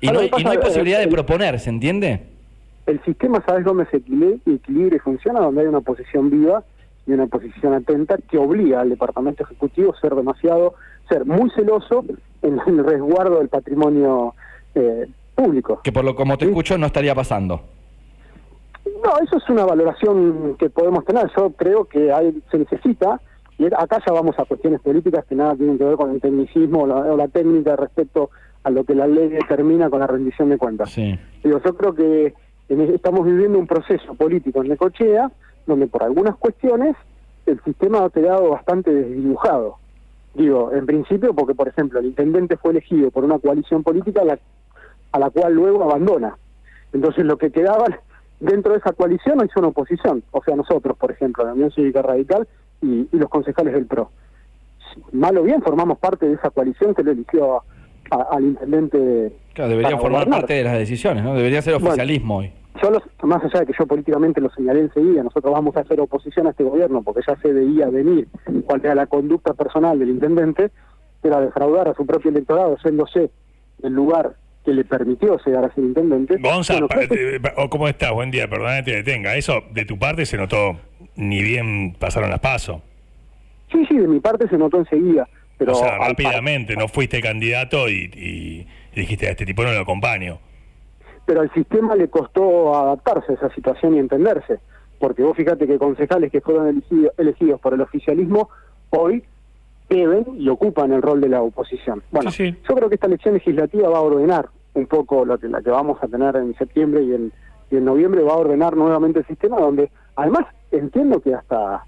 Y 0.00 0.06
no, 0.06 0.20
hay- 0.20 0.30
y 0.38 0.44
no 0.44 0.50
hay 0.52 0.58
pasa, 0.58 0.68
posibilidad 0.68 0.98
de 0.98 1.06
eh, 1.06 1.08
proponer, 1.08 1.58
¿se 1.58 1.70
entiende? 1.70 2.20
El 2.88 3.02
sistema, 3.04 3.42
¿sabes 3.46 3.66
dónde 3.66 3.84
se 3.90 3.98
equilibra 3.98 4.96
y 4.96 4.98
funciona? 4.98 5.40
Donde 5.40 5.60
hay 5.60 5.66
una 5.66 5.82
posición 5.82 6.30
viva 6.30 6.64
y 7.06 7.12
una 7.12 7.26
posición 7.26 7.74
atenta 7.74 8.16
que 8.30 8.38
obliga 8.38 8.80
al 8.80 8.88
Departamento 8.88 9.42
Ejecutivo 9.42 9.94
a 9.94 10.00
ser 10.00 10.14
demasiado, 10.14 10.74
ser 11.06 11.26
muy 11.26 11.50
celoso 11.50 12.02
en 12.40 12.58
el 12.66 12.82
resguardo 12.84 13.38
del 13.40 13.48
patrimonio 13.48 14.34
eh, 14.74 15.06
público. 15.34 15.80
Que 15.84 15.92
por 15.92 16.02
lo 16.04 16.14
como 16.16 16.38
te 16.38 16.46
Sí. 16.46 16.50
escucho 16.50 16.78
no 16.78 16.86
estaría 16.86 17.14
pasando. 17.14 17.60
No, 19.04 19.18
eso 19.22 19.36
es 19.36 19.48
una 19.50 19.66
valoración 19.66 20.56
que 20.58 20.70
podemos 20.70 21.04
tener. 21.04 21.30
Yo 21.36 21.50
creo 21.50 21.84
que 21.84 22.10
hay, 22.10 22.42
se 22.50 22.56
necesita, 22.56 23.20
y 23.58 23.66
acá 23.66 23.98
ya 24.06 24.14
vamos 24.14 24.38
a 24.38 24.46
cuestiones 24.46 24.80
políticas 24.80 25.26
que 25.26 25.34
nada 25.34 25.54
tienen 25.56 25.76
que 25.76 25.84
ver 25.84 25.96
con 25.96 26.10
el 26.10 26.22
tecnicismo 26.22 26.84
o 26.84 26.86
la, 26.86 26.96
o 26.96 27.16
la 27.18 27.28
técnica 27.28 27.76
respecto 27.76 28.30
a 28.64 28.70
lo 28.70 28.84
que 28.84 28.94
la 28.94 29.06
ley 29.06 29.28
determina 29.28 29.90
con 29.90 30.00
la 30.00 30.06
rendición 30.06 30.48
de 30.48 30.56
cuentas. 30.56 30.90
Sí. 30.90 31.18
Digo, 31.44 31.60
yo 31.62 31.76
creo 31.76 31.94
que 31.94 32.34
estamos 32.68 33.24
viviendo 33.24 33.58
un 33.58 33.66
proceso 33.66 34.14
político 34.14 34.62
en 34.62 34.68
Necochea 34.68 35.30
donde 35.66 35.86
por 35.86 36.02
algunas 36.02 36.36
cuestiones 36.36 36.96
el 37.46 37.60
sistema 37.62 38.04
ha 38.04 38.10
quedado 38.10 38.50
bastante 38.50 38.92
desdibujado. 38.92 39.76
Digo, 40.34 40.72
en 40.72 40.86
principio 40.86 41.34
porque, 41.34 41.54
por 41.54 41.68
ejemplo, 41.68 41.98
el 41.98 42.06
intendente 42.06 42.56
fue 42.56 42.72
elegido 42.72 43.10
por 43.10 43.24
una 43.24 43.38
coalición 43.38 43.82
política 43.82 44.22
a 45.12 45.18
la, 45.18 45.30
cual 45.30 45.54
luego 45.54 45.82
abandona. 45.84 46.36
Entonces 46.92 47.24
lo 47.24 47.36
que 47.38 47.50
quedaba 47.50 47.86
dentro 48.40 48.72
de 48.72 48.78
esa 48.78 48.92
coalición 48.92 49.40
es 49.42 49.56
una 49.56 49.68
oposición. 49.68 50.22
O 50.30 50.42
sea, 50.42 50.56
nosotros, 50.56 50.96
por 50.96 51.10
ejemplo, 51.10 51.44
la 51.44 51.54
Unión 51.54 51.70
Cívica 51.70 52.02
Radical 52.02 52.46
y, 52.82 53.08
y 53.10 53.16
los 53.18 53.28
concejales 53.30 53.74
del 53.74 53.86
PRO. 53.86 54.10
Mal 55.12 55.36
o 55.38 55.42
bien 55.42 55.62
formamos 55.62 55.98
parte 55.98 56.26
de 56.26 56.34
esa 56.34 56.50
coalición 56.50 56.94
que 56.94 57.02
lo 57.02 57.10
eligió 57.12 57.56
a- 57.58 57.62
al 58.10 58.44
intendente 58.44 59.32
Claro, 59.54 59.70
debería 59.70 59.96
formar 59.98 60.20
gobernar. 60.24 60.40
parte 60.40 60.54
de 60.54 60.64
las 60.64 60.78
decisiones, 60.78 61.22
¿no? 61.24 61.34
Debería 61.34 61.62
ser 61.62 61.74
Bueno. 61.74 61.88
oficialismo 61.88 62.38
hoy. 62.38 62.52
yo 62.82 62.90
los, 62.90 63.02
más 63.24 63.42
allá 63.44 63.60
de 63.60 63.66
que 63.66 63.72
yo 63.78 63.86
políticamente 63.86 64.40
lo 64.40 64.50
señalé 64.50 64.80
enseguida, 64.82 65.22
nosotros 65.24 65.52
vamos 65.52 65.76
a 65.76 65.80
hacer 65.80 66.00
oposición 66.00 66.46
a 66.46 66.50
este 66.50 66.62
gobierno 66.64 67.02
porque 67.02 67.22
ya 67.26 67.36
se 67.40 67.52
veía 67.52 67.88
venir 67.90 68.28
cuál 68.66 68.80
era 68.84 68.94
la 68.94 69.06
conducta 69.06 69.52
personal 69.54 69.98
del 69.98 70.10
intendente, 70.10 70.70
que 71.20 71.28
era 71.28 71.40
defraudar 71.40 71.88
a 71.88 71.94
su 71.94 72.06
propio 72.06 72.30
electorado, 72.30 72.76
yéndose 72.84 73.30
el 73.82 73.92
lugar 73.92 74.36
que 74.64 74.72
le 74.72 74.84
permitió 74.84 75.38
llegar 75.44 75.64
a 75.64 75.74
ser 75.74 75.82
intendente. 75.84 76.36
Gonza, 76.38 76.74
Bueno, 76.74 76.88
pa- 76.88 76.94
creo 76.96 77.08
que- 77.08 77.40
te- 77.40 77.52
o 77.56 77.68
¿cómo 77.68 77.88
estás? 77.88 78.12
Buen 78.12 78.30
día, 78.30 78.48
perdona 78.48 78.76
que 78.76 78.82
te 78.90 78.96
detenga. 79.02 79.34
Eso 79.34 79.62
de 79.72 79.84
tu 79.84 79.98
parte 79.98 80.24
se 80.26 80.36
notó, 80.36 80.76
ni 81.16 81.42
bien 81.42 81.96
pasaron 81.98 82.30
las 82.30 82.40
pasos. 82.40 82.80
sí, 83.72 83.84
sí, 83.86 83.96
de 83.98 84.06
mi 84.08 84.20
parte 84.20 84.48
se 84.48 84.56
notó 84.56 84.78
enseguida. 84.78 85.28
Pero 85.58 85.72
o 85.72 85.74
sea, 85.74 85.96
al- 85.96 86.10
rápidamente, 86.10 86.76
no 86.76 86.88
fuiste 86.88 87.20
candidato 87.20 87.88
y, 87.88 88.10
y- 88.14 88.66
y 88.94 89.00
dijiste, 89.00 89.26
a 89.28 89.30
este 89.32 89.44
tipo 89.44 89.62
no 89.64 89.72
lo 89.72 89.80
acompaño. 89.80 90.38
pero 91.26 91.42
al 91.42 91.52
sistema 91.52 91.94
le 91.94 92.08
costó 92.08 92.74
adaptarse 92.74 93.32
a 93.32 93.34
esa 93.34 93.54
situación 93.54 93.94
y 93.94 93.98
entenderse, 93.98 94.60
porque 94.98 95.22
vos 95.22 95.36
fíjate 95.36 95.66
que 95.66 95.78
concejales 95.78 96.32
que 96.32 96.40
fueron 96.40 96.68
elegido- 96.68 97.12
elegidos 97.18 97.60
por 97.60 97.74
el 97.74 97.82
oficialismo 97.82 98.48
hoy 98.90 99.22
deben 99.90 100.24
y 100.38 100.48
ocupan 100.48 100.92
el 100.92 101.02
rol 101.02 101.20
de 101.20 101.28
la 101.28 101.42
oposición. 101.42 102.02
Bueno, 102.10 102.30
Sí, 102.30 102.50
sí. 102.52 102.56
yo 102.68 102.74
creo 102.74 102.88
que 102.88 102.94
esta 102.94 103.06
elección 103.08 103.34
legislativa 103.34 103.88
va 103.90 103.98
a 103.98 104.02
ordenar 104.02 104.48
un 104.74 104.86
poco 104.86 105.24
lo 105.26 105.38
que 105.38 105.48
la 105.48 105.60
que 105.62 105.70
vamos 105.70 105.98
a 106.02 106.08
tener 106.08 106.34
en 106.36 106.54
septiembre 106.56 107.02
y 107.02 107.12
en, 107.14 107.32
y 107.70 107.76
en 107.76 107.84
noviembre 107.84 108.22
va 108.22 108.32
a 108.32 108.36
ordenar 108.36 108.76
nuevamente 108.76 109.18
el 109.20 109.26
sistema 109.26 109.58
donde 109.58 109.90
además 110.16 110.46
entiendo 110.70 111.20
que 111.20 111.34
hasta 111.34 111.84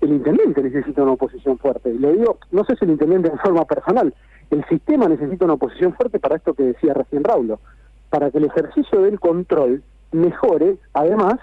el 0.00 0.10
intendente 0.10 0.62
necesita 0.62 1.02
una 1.02 1.12
oposición 1.12 1.58
fuerte. 1.58 1.92
Lo 1.92 2.12
digo, 2.12 2.38
no 2.50 2.64
sé 2.64 2.76
si 2.76 2.84
el 2.84 2.92
intendente 2.92 3.28
en 3.28 3.38
forma 3.38 3.64
personal, 3.64 4.14
el 4.50 4.64
sistema 4.66 5.06
necesita 5.08 5.44
una 5.44 5.54
oposición 5.54 5.94
fuerte 5.94 6.18
para 6.18 6.36
esto 6.36 6.54
que 6.54 6.62
decía 6.64 6.94
recién 6.94 7.22
Raulo, 7.24 7.60
para 8.08 8.30
que 8.30 8.38
el 8.38 8.44
ejercicio 8.44 9.02
del 9.02 9.20
control 9.20 9.82
mejore, 10.12 10.76
además, 10.94 11.38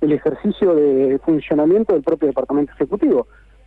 el 0.00 0.12
ejercicio 0.12 0.74
de 0.74 1.18
funcionamiento 1.24 1.94
del 1.94 2.02
propio 2.02 2.28
Departamento 2.28 2.72
Ejecutivo. 2.72 3.26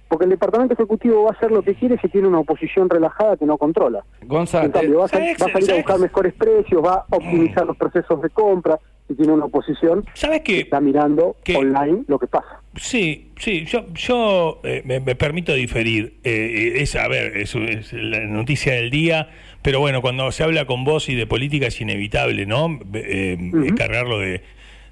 Porque 0.09 0.25
el 0.25 0.31
Departamento 0.31 0.73
Ejecutivo 0.75 1.23
va 1.23 1.29
a 1.29 1.33
hacer 1.33 1.51
lo 1.51 1.63
que 1.63 1.73
quiere 1.73 1.97
si 2.00 2.07
tiene 2.09 2.27
una 2.27 2.39
oposición 2.39 2.89
relajada 2.89 3.38
que 3.38 3.45
no 3.45 3.57
controla. 3.57 4.03
Gonzalo, 4.25 4.65
en 4.65 4.71
cambio, 4.71 5.00
va 5.00 5.05
a, 5.05 5.07
¿sabes- 5.07 5.38
va 5.41 5.45
a 5.47 5.53
salir 5.53 5.71
a 5.71 5.75
buscar 5.77 6.00
mejores 6.00 6.33
precios, 6.33 6.83
va 6.85 6.93
a 7.09 7.15
optimizar 7.15 7.65
los 7.65 7.77
procesos 7.77 8.21
de 8.21 8.29
compra 8.29 8.77
si 9.07 9.15
tiene 9.15 9.33
una 9.33 9.45
oposición 9.45 10.05
¿Sabes 10.13 10.41
que 10.41 10.62
está 10.62 10.79
mirando 10.79 11.36
que- 11.43 11.55
online 11.57 12.03
lo 12.07 12.17
que 12.19 12.27
pasa. 12.27 12.62
Sí, 12.75 13.29
sí, 13.38 13.65
yo, 13.65 13.86
yo 13.93 14.62
eh, 14.63 14.81
me, 14.86 15.00
me 15.00 15.15
permito 15.15 15.53
diferir. 15.53 16.15
Eh, 16.24 16.75
es, 16.77 16.95
a 16.95 17.07
ver, 17.07 17.38
es, 17.38 17.53
es 17.55 17.93
la 17.93 18.22
noticia 18.22 18.74
del 18.74 18.89
día, 18.89 19.29
pero 19.62 19.79
bueno, 19.79 20.01
cuando 20.01 20.31
se 20.31 20.43
habla 20.43 20.65
con 20.65 20.83
vos 20.83 21.07
y 21.10 21.15
de 21.15 21.27
política 21.27 21.67
es 21.67 21.79
inevitable, 21.81 22.45
¿no? 22.45 22.79
Eh. 22.93 23.38
Cargarlo 23.77 24.17
de, 24.19 24.41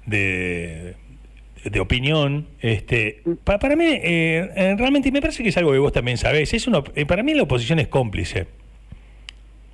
de, 0.06 0.94
de 1.64 1.80
opinión. 1.80 2.46
Este, 2.60 3.22
pa- 3.44 3.58
para 3.58 3.74
mí, 3.76 3.84
eh, 3.86 4.48
eh, 4.54 4.74
realmente 4.78 5.10
me 5.10 5.20
parece 5.20 5.42
que 5.42 5.48
es 5.48 5.56
algo 5.56 5.72
que 5.72 5.78
vos 5.78 5.92
también 5.92 6.18
sabés. 6.18 6.52
Es 6.54 6.68
eh, 6.94 7.06
para 7.06 7.22
mí 7.22 7.34
la 7.34 7.42
oposición 7.44 7.78
es 7.80 7.88
cómplice. 7.88 8.46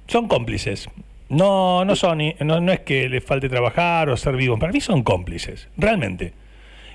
Son 0.06 0.28
cómplices. 0.28 0.88
No, 1.28 1.84
no 1.84 1.94
son, 1.94 2.20
no, 2.40 2.60
no 2.60 2.72
es 2.72 2.80
que 2.80 3.08
les 3.08 3.22
falte 3.22 3.48
trabajar 3.48 4.08
o 4.08 4.16
ser 4.16 4.36
vivos. 4.36 4.58
Para 4.58 4.72
mí 4.72 4.80
son 4.80 5.02
cómplices, 5.02 5.68
realmente. 5.76 6.32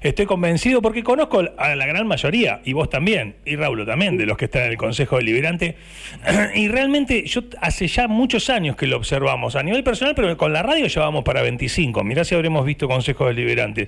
Estoy 0.03 0.25
convencido 0.25 0.81
porque 0.81 1.01
conozco 1.01 1.41
a 1.57 1.75
la 1.75 1.85
gran 1.85 2.05
mayoría, 2.05 2.59
y 2.65 2.73
vos 2.73 2.89
también, 2.89 3.35
y 3.45 3.55
Raúl 3.55 3.85
también, 3.85 4.17
de 4.17 4.25
los 4.25 4.35
que 4.35 4.45
están 4.45 4.63
en 4.63 4.71
el 4.71 4.77
Consejo 4.77 5.15
Deliberante. 5.15 5.77
Y 6.55 6.67
realmente 6.67 7.25
yo 7.25 7.43
hace 7.61 7.87
ya 7.87 8.09
muchos 8.09 8.49
años 8.49 8.75
que 8.75 8.85
lo 8.85 8.97
observamos, 8.97 9.55
a 9.55 9.63
nivel 9.63 9.81
personal, 9.81 10.13
pero 10.13 10.35
con 10.35 10.51
la 10.51 10.61
radio 10.61 10.87
llevamos 10.87 11.23
para 11.23 11.41
25. 11.41 12.03
Mirá 12.03 12.25
si 12.25 12.35
habremos 12.35 12.65
visto 12.65 12.89
Consejo 12.89 13.27
Deliberante. 13.27 13.87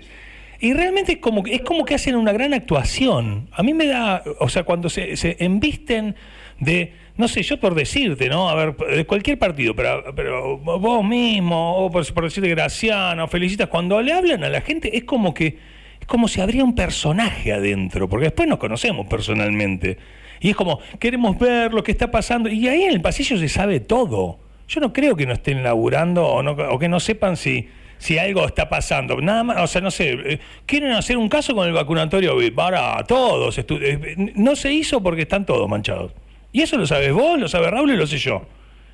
Y 0.62 0.72
realmente 0.72 1.14
es 1.14 1.18
como, 1.18 1.44
es 1.48 1.62
como 1.64 1.84
que 1.84 1.96
hacen 1.96 2.16
una 2.16 2.32
gran 2.32 2.54
actuación. 2.54 3.50
A 3.52 3.62
mí 3.62 3.74
me 3.74 3.86
da, 3.86 4.24
o 4.40 4.48
sea, 4.48 4.64
cuando 4.64 4.90
se, 4.90 5.18
se 5.18 5.36
embisten 5.40 6.16
de, 6.62 6.94
no 7.18 7.28
sé, 7.30 7.44
yo 7.44 7.60
por 7.60 7.76
decirte, 7.76 8.28
¿no? 8.28 8.50
A 8.50 8.56
ver, 8.56 8.76
de 8.76 9.06
cualquier 9.06 9.40
partido, 9.40 9.74
pero, 9.76 10.58
vos 10.58 11.04
mismo, 11.04 11.78
o 11.78 11.90
por, 11.90 12.24
decirte 12.24 12.50
Graciano, 12.50 13.28
felicitas, 13.28 13.70
cuando 13.70 14.02
le 14.02 14.12
hablan 14.12 14.44
a 14.44 14.50
la 14.50 14.62
gente 14.62 14.98
es 14.98 15.06
como 15.06 15.34
que, 15.34 15.58
es 16.00 16.08
como 16.08 16.28
si 16.28 16.42
habría 16.42 16.64
un 16.64 16.76
personaje 16.76 17.54
adentro, 17.54 18.10
porque 18.10 18.26
después 18.26 18.50
nos 18.50 18.60
conocemos 18.60 19.08
personalmente. 19.08 19.98
Y 20.42 20.50
es 20.50 20.56
como, 20.58 20.80
queremos 21.00 21.40
ver 21.40 21.74
lo 21.74 21.84
que 21.84 21.92
está 21.92 22.12
pasando, 22.12 22.50
y 22.50 22.68
ahí 22.68 22.84
en 22.84 22.92
el 22.92 23.02
pasillo 23.02 23.38
se 23.38 23.48
sabe 23.48 23.80
todo. 23.80 24.40
Yo 24.68 24.82
no 24.82 24.92
creo 24.92 25.16
que 25.16 25.26
no 25.26 25.34
estén 25.34 25.64
laburando 25.64 26.26
o, 26.26 26.44
no, 26.44 26.52
o 26.52 26.80
que 26.80 26.90
no 26.90 27.00
sepan 27.00 27.38
si, 27.38 27.70
si 27.98 28.18
algo 28.18 28.46
está 28.46 28.68
pasando. 28.68 29.22
Nada 29.22 29.44
más, 29.44 29.58
o 29.62 29.68
sea, 29.68 29.80
no 29.80 29.92
sé, 29.92 30.12
eh, 30.12 30.40
quieren 30.66 30.92
hacer 30.92 31.18
un 31.18 31.30
caso 31.30 31.56
con 31.56 31.68
el 31.68 31.74
vacunatorio. 31.74 32.36
Para 32.54 33.02
todos. 33.04 33.58
eh, 33.58 34.34
no 34.36 34.56
se 34.56 34.74
hizo 34.74 35.02
porque 35.02 35.22
están 35.22 35.46
todos 35.46 35.70
manchados. 35.70 36.14
Y 36.56 36.62
eso 36.62 36.78
lo 36.78 36.88
sabes 36.88 37.12
vos, 37.12 37.38
lo 37.38 37.50
sabe 37.50 37.70
Raúl 37.70 37.92
y 37.92 37.98
lo 37.98 38.08
sé 38.08 38.18
yo. 38.18 38.44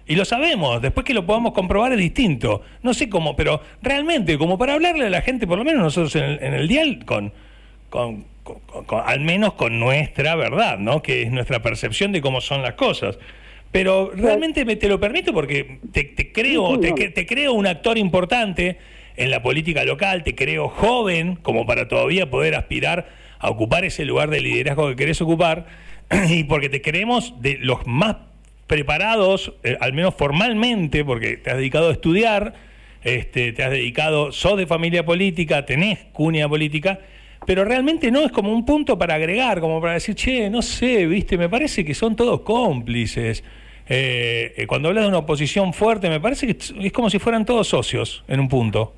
Y 0.07 0.15
lo 0.15 0.25
sabemos, 0.25 0.81
después 0.81 1.05
que 1.05 1.13
lo 1.13 1.27
podamos 1.27 1.53
comprobar 1.53 1.91
es 1.91 1.99
distinto. 1.99 2.63
No 2.81 2.93
sé 2.95 3.07
cómo, 3.07 3.35
pero 3.35 3.61
realmente, 3.83 4.37
como 4.39 4.57
para 4.57 4.73
hablarle 4.73 5.05
a 5.05 5.09
la 5.11 5.21
gente, 5.21 5.45
por 5.45 5.59
lo 5.59 5.63
menos 5.63 5.83
nosotros 5.83 6.15
en 6.15 6.23
el, 6.23 6.43
en 6.43 6.53
el 6.55 6.67
dial, 6.67 7.05
con, 7.05 7.31
con, 7.91 8.25
con- 8.43 9.03
al 9.05 9.19
menos 9.19 9.53
con 9.53 9.79
nuestra 9.79 10.35
verdad, 10.35 10.79
¿no? 10.79 11.03
Que 11.03 11.21
es 11.21 11.31
nuestra 11.31 11.61
percepción 11.61 12.11
de 12.11 12.19
cómo 12.21 12.41
son 12.41 12.63
las 12.63 12.73
cosas. 12.73 13.19
Pero 13.71 14.11
realmente 14.15 14.65
me, 14.65 14.75
te 14.75 14.89
lo 14.89 14.99
permito 14.99 15.31
porque 15.31 15.77
te, 15.93 16.03
te 16.03 16.31
creo, 16.31 16.79
te, 16.79 17.09
te 17.09 17.25
creo 17.27 17.53
un 17.53 17.67
actor 17.67 17.97
importante 17.99 18.77
en 19.17 19.29
la 19.29 19.43
política 19.43 19.83
local, 19.83 20.23
te 20.23 20.33
creo 20.33 20.67
joven 20.67 21.35
como 21.43 21.67
para 21.67 21.87
todavía 21.87 22.27
poder 22.29 22.55
aspirar 22.55 23.07
a 23.37 23.49
ocupar 23.51 23.85
ese 23.85 24.03
lugar 24.03 24.29
de 24.31 24.41
liderazgo 24.41 24.89
que 24.89 24.95
querés 24.95 25.21
ocupar 25.21 25.67
y 26.29 26.43
porque 26.43 26.69
te 26.69 26.81
queremos 26.81 27.33
de 27.41 27.57
los 27.59 27.85
más 27.87 28.17
preparados, 28.67 29.53
eh, 29.63 29.77
al 29.79 29.93
menos 29.93 30.15
formalmente, 30.15 31.03
porque 31.03 31.37
te 31.37 31.51
has 31.51 31.57
dedicado 31.57 31.89
a 31.89 31.93
estudiar, 31.93 32.53
este, 33.03 33.51
te 33.53 33.63
has 33.63 33.71
dedicado, 33.71 34.31
sos 34.31 34.57
de 34.57 34.67
familia 34.67 35.05
política, 35.05 35.65
tenés 35.65 35.99
cuña 36.13 36.47
política, 36.47 36.99
pero 37.45 37.65
realmente 37.65 38.11
no 38.11 38.21
es 38.21 38.31
como 38.31 38.53
un 38.53 38.65
punto 38.65 38.97
para 38.97 39.15
agregar, 39.15 39.59
como 39.59 39.81
para 39.81 39.93
decir, 39.93 40.15
che, 40.15 40.49
no 40.49 40.61
sé, 40.61 41.07
viste, 41.07 41.37
me 41.37 41.49
parece 41.49 41.83
que 41.83 41.93
son 41.93 42.15
todos 42.15 42.41
cómplices. 42.41 43.43
Eh, 43.89 44.53
eh, 44.55 44.67
cuando 44.67 44.89
hablas 44.89 45.03
de 45.03 45.09
una 45.09 45.17
oposición 45.17 45.73
fuerte, 45.73 46.07
me 46.09 46.19
parece 46.19 46.45
que 46.47 46.53
es- 46.53 46.93
como 46.93 47.09
si 47.09 47.19
fueran 47.19 47.45
todos 47.45 47.67
socios 47.67 48.23
en 48.27 48.39
un 48.39 48.47
punto. 48.47 48.93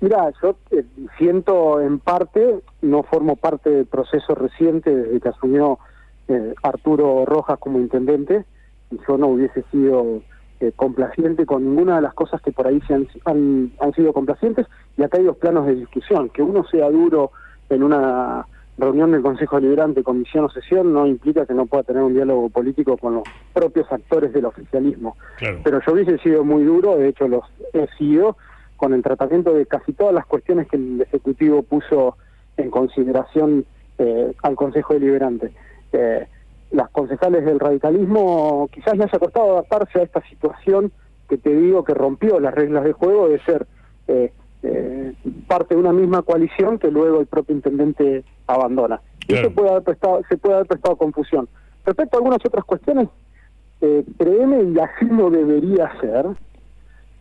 Mira, 0.00 0.30
yo 0.42 0.56
eh, 0.72 0.84
siento 1.16 1.80
en 1.80 1.98
parte, 2.00 2.56
no 2.82 3.02
formo 3.04 3.36
parte 3.36 3.70
del 3.70 3.86
proceso 3.86 4.34
reciente 4.34 4.94
desde 4.94 5.20
que 5.20 5.28
asumió 5.28 5.78
eh, 6.28 6.54
Arturo 6.62 7.24
Rojas 7.26 7.58
como 7.58 7.78
intendente, 7.78 8.44
y 8.90 8.98
yo 9.06 9.18
no 9.18 9.28
hubiese 9.28 9.62
sido 9.70 10.22
eh, 10.60 10.72
complaciente 10.74 11.46
con 11.46 11.64
ninguna 11.64 11.96
de 11.96 12.02
las 12.02 12.14
cosas 12.14 12.40
que 12.42 12.52
por 12.52 12.66
ahí 12.66 12.80
se 12.86 12.94
han, 12.94 13.08
han, 13.24 13.72
han 13.80 13.92
sido 13.94 14.12
complacientes, 14.12 14.66
y 14.96 15.02
acá 15.02 15.18
hay 15.18 15.24
dos 15.24 15.36
planos 15.36 15.66
de 15.66 15.74
discusión, 15.74 16.28
que 16.30 16.42
uno 16.42 16.64
sea 16.68 16.90
duro 16.90 17.32
en 17.70 17.82
una 17.82 18.46
reunión 18.78 19.10
del 19.10 19.22
Consejo 19.22 19.56
Deliberante, 19.56 20.02
comisión 20.02 20.44
o 20.44 20.50
sesión, 20.50 20.92
no 20.92 21.06
implica 21.06 21.44
que 21.46 21.54
no 21.54 21.66
pueda 21.66 21.82
tener 21.82 22.02
un 22.02 22.14
diálogo 22.14 22.48
político 22.48 22.96
con 22.96 23.16
los 23.16 23.24
propios 23.52 23.90
actores 23.90 24.32
del 24.32 24.44
oficialismo 24.44 25.16
Claro. 25.36 25.58
pero 25.64 25.80
yo 25.84 25.92
hubiese 25.92 26.18
sido 26.18 26.44
muy 26.44 26.62
duro, 26.62 26.96
de 26.96 27.08
hecho 27.08 27.26
los 27.26 27.44
he 27.72 27.88
sido, 27.98 28.36
con 28.76 28.94
el 28.94 29.02
tratamiento 29.02 29.52
de 29.52 29.66
casi 29.66 29.92
todas 29.92 30.14
las 30.14 30.26
cuestiones 30.26 30.68
que 30.68 30.76
el 30.76 31.00
Ejecutivo 31.02 31.62
puso 31.62 32.16
en 32.56 32.70
consideración 32.70 33.64
eh, 33.98 34.32
al 34.42 34.54
Consejo 34.54 34.94
Deliberante. 34.94 35.52
Eh, 35.92 36.26
las 36.70 36.90
concejales 36.90 37.44
del 37.46 37.58
radicalismo 37.60 38.68
quizás 38.72 38.94
les 38.96 39.06
haya 39.08 39.18
costado 39.18 39.52
adaptarse 39.52 40.00
a 40.00 40.02
esta 40.02 40.20
situación 40.28 40.92
que 41.28 41.38
te 41.38 41.50
digo 41.54 41.82
que 41.84 41.94
rompió 41.94 42.38
las 42.40 42.54
reglas 42.54 42.84
de 42.84 42.92
juego 42.92 43.28
de 43.28 43.40
ser 43.40 43.66
eh, 44.06 44.32
eh, 44.62 45.14
parte 45.46 45.74
de 45.74 45.80
una 45.80 45.92
misma 45.92 46.22
coalición 46.22 46.78
que 46.78 46.90
luego 46.90 47.20
el 47.20 47.26
propio 47.26 47.54
intendente 47.56 48.24
abandona. 48.46 49.00
Y 49.26 49.34
eso 49.34 49.50
puede 49.54 49.70
haber 49.70 49.82
prestado, 49.82 50.20
se 50.28 50.36
puede 50.36 50.56
haber 50.56 50.66
prestado 50.66 50.96
confusión. 50.96 51.48
Respecto 51.84 52.16
a 52.16 52.18
algunas 52.20 52.44
otras 52.44 52.64
cuestiones, 52.64 53.08
eh, 53.80 54.04
créeme, 54.18 54.62
y 54.64 54.78
así 54.78 55.04
no 55.06 55.30
debería 55.30 55.90
ser, 56.00 56.26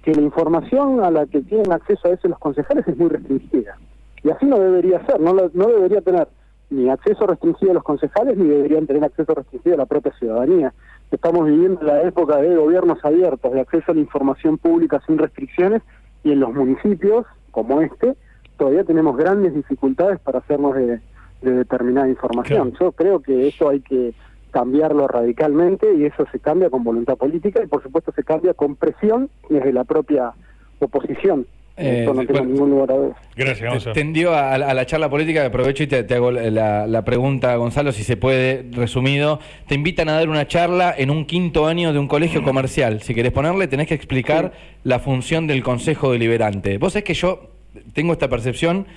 que 0.04 0.14
la 0.16 0.22
información 0.22 1.04
a 1.04 1.12
la 1.12 1.26
que 1.26 1.42
tienen 1.42 1.72
acceso 1.72 2.08
a 2.08 2.12
veces 2.12 2.30
los 2.30 2.40
concejales 2.40 2.88
es 2.88 2.98
muy 2.98 3.10
restringida. 3.10 3.78
Y 4.24 4.30
así 4.30 4.46
no 4.46 4.58
debería 4.60 5.06
ser, 5.06 5.20
no, 5.20 5.34
lo- 5.34 5.52
no 5.54 5.68
debería 5.68 6.02
tener 6.02 6.28
ni 6.70 6.90
acceso 6.90 7.26
restringido 7.26 7.72
a 7.72 7.76
los 7.76 7.84
concejales, 7.84 8.38
ni 8.38 8.48
deberían 8.48 8.88
tener 8.88 9.04
acceso 9.04 9.34
restringido 9.34 9.76
a 9.76 9.78
la 9.78 9.86
propia 9.86 10.14
ciudadanía. 10.20 10.74
Estamos 11.12 11.46
viviendo 11.46 11.82
la 11.82 12.02
época 12.04 12.38
de 12.38 12.56
gobiernos 12.56 13.04
abiertos, 13.04 13.54
de 13.54 13.62
acceso 13.62 13.92
a 13.92 13.96
la 13.96 14.02
información 14.02 14.58
pública 14.58 15.02
sin 15.06 15.18
restricciones, 15.18 15.82
y 16.24 16.32
en 16.32 16.42
los 16.42 16.54
municipios, 16.54 17.26
como 17.52 17.82
este, 17.82 18.16
todavía 18.58 18.84
tenemos 18.84 19.16
grandes 19.16 19.54
dificultades 19.54 20.20
para 20.20 20.40
hacernos 20.40 20.76
de, 20.76 21.00
de 21.42 21.52
determinada 21.52 22.10
información. 22.10 22.72
Claro. 22.72 22.86
Yo 22.86 22.92
creo 22.92 23.20
que 23.22 23.48
eso 23.48 23.70
hay 23.70 23.80
que 23.82 24.14
cambiarlo 24.52 25.08
radicalmente 25.08 25.94
y 25.94 26.06
eso 26.06 26.26
se 26.32 26.40
cambia 26.40 26.70
con 26.70 26.84
voluntad 26.84 27.16
política 27.16 27.62
y 27.64 27.68
por 27.68 27.84
supuesto 27.84 28.12
se 28.12 28.24
cambia 28.24 28.54
con 28.54 28.76
presión 28.76 29.30
desde 29.50 29.72
la 29.72 29.84
propia 29.84 30.34
oposición. 30.80 31.46
Eh, 31.80 32.02
Eso 32.02 32.14
no 32.14 32.22
tengo 32.26 32.34
bueno, 32.40 32.54
ningún 32.54 32.70
lugar 32.72 32.92
a 32.92 32.96
ver. 32.98 33.12
Gracias, 33.36 33.70
Gonzalo. 33.72 33.94
Tendió 33.94 34.34
a, 34.34 34.56
a 34.56 34.74
la 34.74 34.86
charla 34.88 35.10
política, 35.10 35.46
aprovecho 35.46 35.84
y 35.84 35.88
te, 35.88 36.04
te 36.04 36.16
hago 36.16 36.32
la, 36.32 36.88
la 36.88 37.06
pregunta, 37.06 37.56
Gonzalo, 37.56 37.92
si 37.92 38.04
se 38.04 38.18
puede, 38.18 38.66
resumido. 38.72 39.40
Te 39.68 39.76
invitan 39.76 40.10
a 40.10 40.14
dar 40.14 40.28
una 40.28 40.48
charla 40.48 40.94
en 40.98 41.12
un 41.12 41.26
quinto 41.26 41.68
año 41.68 41.94
de 41.94 42.00
un 42.00 42.08
colegio 42.08 42.42
comercial. 42.42 43.02
Si 43.04 43.14
querés 43.14 43.32
ponerle, 43.32 43.68
tenés 43.68 43.88
que 43.88 43.94
explicar 43.94 44.54
la 44.84 44.98
función 45.00 45.46
del 45.46 45.62
Consejo 45.62 46.12
Deliberante. 46.12 46.80
Vos 46.80 46.94
sabés 46.94 47.04
que 47.04 47.14
yo 47.14 47.52
tengo 47.94 48.14
esta 48.14 48.28
percepción 48.28 48.88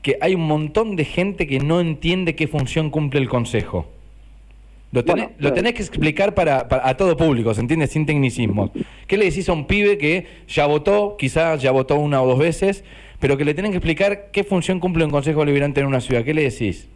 que 0.00 0.18
hay 0.20 0.34
un 0.36 0.46
montón 0.46 0.94
de 0.96 1.04
gente 1.04 1.46
que 1.46 1.58
no 1.58 1.80
entiende 1.80 2.36
qué 2.36 2.46
función 2.46 2.90
cumple 2.90 3.18
el 3.20 3.28
Consejo. 3.28 3.86
Lo 4.92 5.02
tenés, 5.04 5.24
Bueno, 5.24 5.36
lo 5.38 5.52
tenés 5.54 5.72
que 5.72 5.82
explicar 5.82 6.34
para, 6.34 6.68
para- 6.68 6.86
a 6.86 6.96
todo 6.96 7.16
público, 7.16 7.54
¿se 7.54 7.62
entiende? 7.62 7.86
Sin 7.86 8.04
tecnicismos. 8.04 8.70
¿Qué 9.06 9.16
le 9.16 9.24
decís 9.24 9.48
a 9.48 9.54
un 9.54 9.66
pibe 9.66 9.96
que 9.96 10.26
ya 10.46 10.66
votó, 10.66 11.16
quizás 11.18 11.62
ya 11.62 11.70
votó 11.72 11.96
una 11.96 12.20
o 12.22 12.26
dos 12.26 12.38
veces, 12.38 12.84
pero 13.18 13.36
que 13.38 13.44
le 13.46 13.54
tienen 13.54 13.72
que 13.72 13.78
explicar 13.78 14.30
qué 14.32 14.44
función 14.44 14.80
cumple 14.80 15.04
un 15.04 15.10
consejo 15.10 15.40
deliberante 15.40 15.80
en 15.80 15.86
una 15.86 16.00
ciudad? 16.00 16.22
¿Qué 16.24 16.34
le 16.34 16.42
decís? 16.42 16.88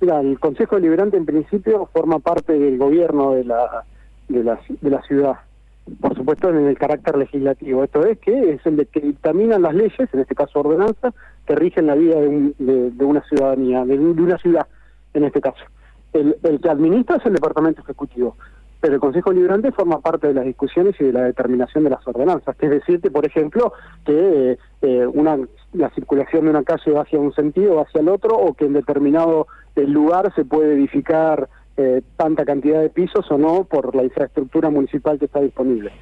Mira, 0.00 0.18
el 0.20 0.38
Consejo 0.40 0.76
Deliberante 0.76 1.18
en 1.18 1.26
principio 1.26 1.86
forma 1.92 2.20
parte 2.20 2.58
del 2.58 2.78
gobierno 2.78 3.32
de 3.34 3.44
la, 3.44 3.84
de 4.28 4.42
la, 4.42 4.58
de 4.80 4.88
la 4.90 5.02
ciudad, 5.02 5.34
por 6.00 6.16
supuesto 6.16 6.48
en 6.48 6.66
el 6.66 6.78
carácter 6.78 7.18
legislativo. 7.18 7.84
Esto 7.84 8.06
es 8.06 8.18
que 8.18 8.52
es 8.52 8.64
el 8.64 8.76
de 8.78 8.86
que 8.86 9.00
dictaminan 9.00 9.60
las 9.60 9.74
leyes, 9.74 10.08
en 10.14 10.20
este 10.20 10.34
caso 10.34 10.60
ordenanzas, 10.60 11.12
que 11.46 11.54
rigen 11.54 11.86
la 11.86 11.96
vida 11.96 12.18
de, 12.18 12.28
un- 12.28 12.54
de- 12.58 12.90
de 12.92 13.04
una 13.04 13.22
ciudadanía, 13.28 13.84
de, 13.84 13.98
de 13.98 14.22
una 14.22 14.38
ciudad 14.38 14.66
en 15.12 15.24
este 15.24 15.42
caso. 15.42 15.60
El, 16.12 16.36
el 16.42 16.60
que 16.60 16.68
administra 16.68 17.16
es 17.16 17.26
el 17.26 17.34
Departamento 17.34 17.82
Ejecutivo, 17.82 18.36
pero 18.80 18.94
el 18.94 19.00
Consejo 19.00 19.30
Deliberante 19.30 19.72
forma 19.72 20.00
parte 20.00 20.28
de 20.28 20.34
las 20.34 20.44
discusiones 20.44 20.94
y 21.00 21.04
de 21.04 21.12
la 21.12 21.24
determinación 21.24 21.84
de 21.84 21.90
las 21.90 22.06
ordenanzas. 22.06 22.56
Es 22.58 22.70
decirte, 22.70 23.10
por 23.10 23.26
ejemplo, 23.26 23.72
que 24.04 24.52
eh, 24.52 24.58
eh, 24.82 25.06
una, 25.06 25.38
la 25.72 25.90
circulación 25.90 26.44
de 26.44 26.50
una 26.50 26.64
calle 26.64 26.90
va 26.92 27.02
hacia 27.02 27.18
un 27.18 27.34
sentido 27.34 27.74
o 27.74 27.80
hacia 27.80 28.00
el 28.00 28.08
otro, 28.08 28.36
o 28.36 28.54
que 28.54 28.64
en 28.64 28.72
determinado 28.72 29.46
el 29.76 29.92
lugar 29.92 30.32
se 30.34 30.44
puede 30.44 30.74
edificar 30.74 31.48
eh, 31.76 32.02
tanta 32.16 32.44
cantidad 32.44 32.80
de 32.80 32.90
pisos 32.90 33.30
o 33.30 33.38
no 33.38 33.64
por 33.64 33.94
la 33.94 34.02
infraestructura 34.02 34.68
municipal 34.70 35.18
que 35.18 35.26
está 35.26 35.40
disponible. 35.40 35.92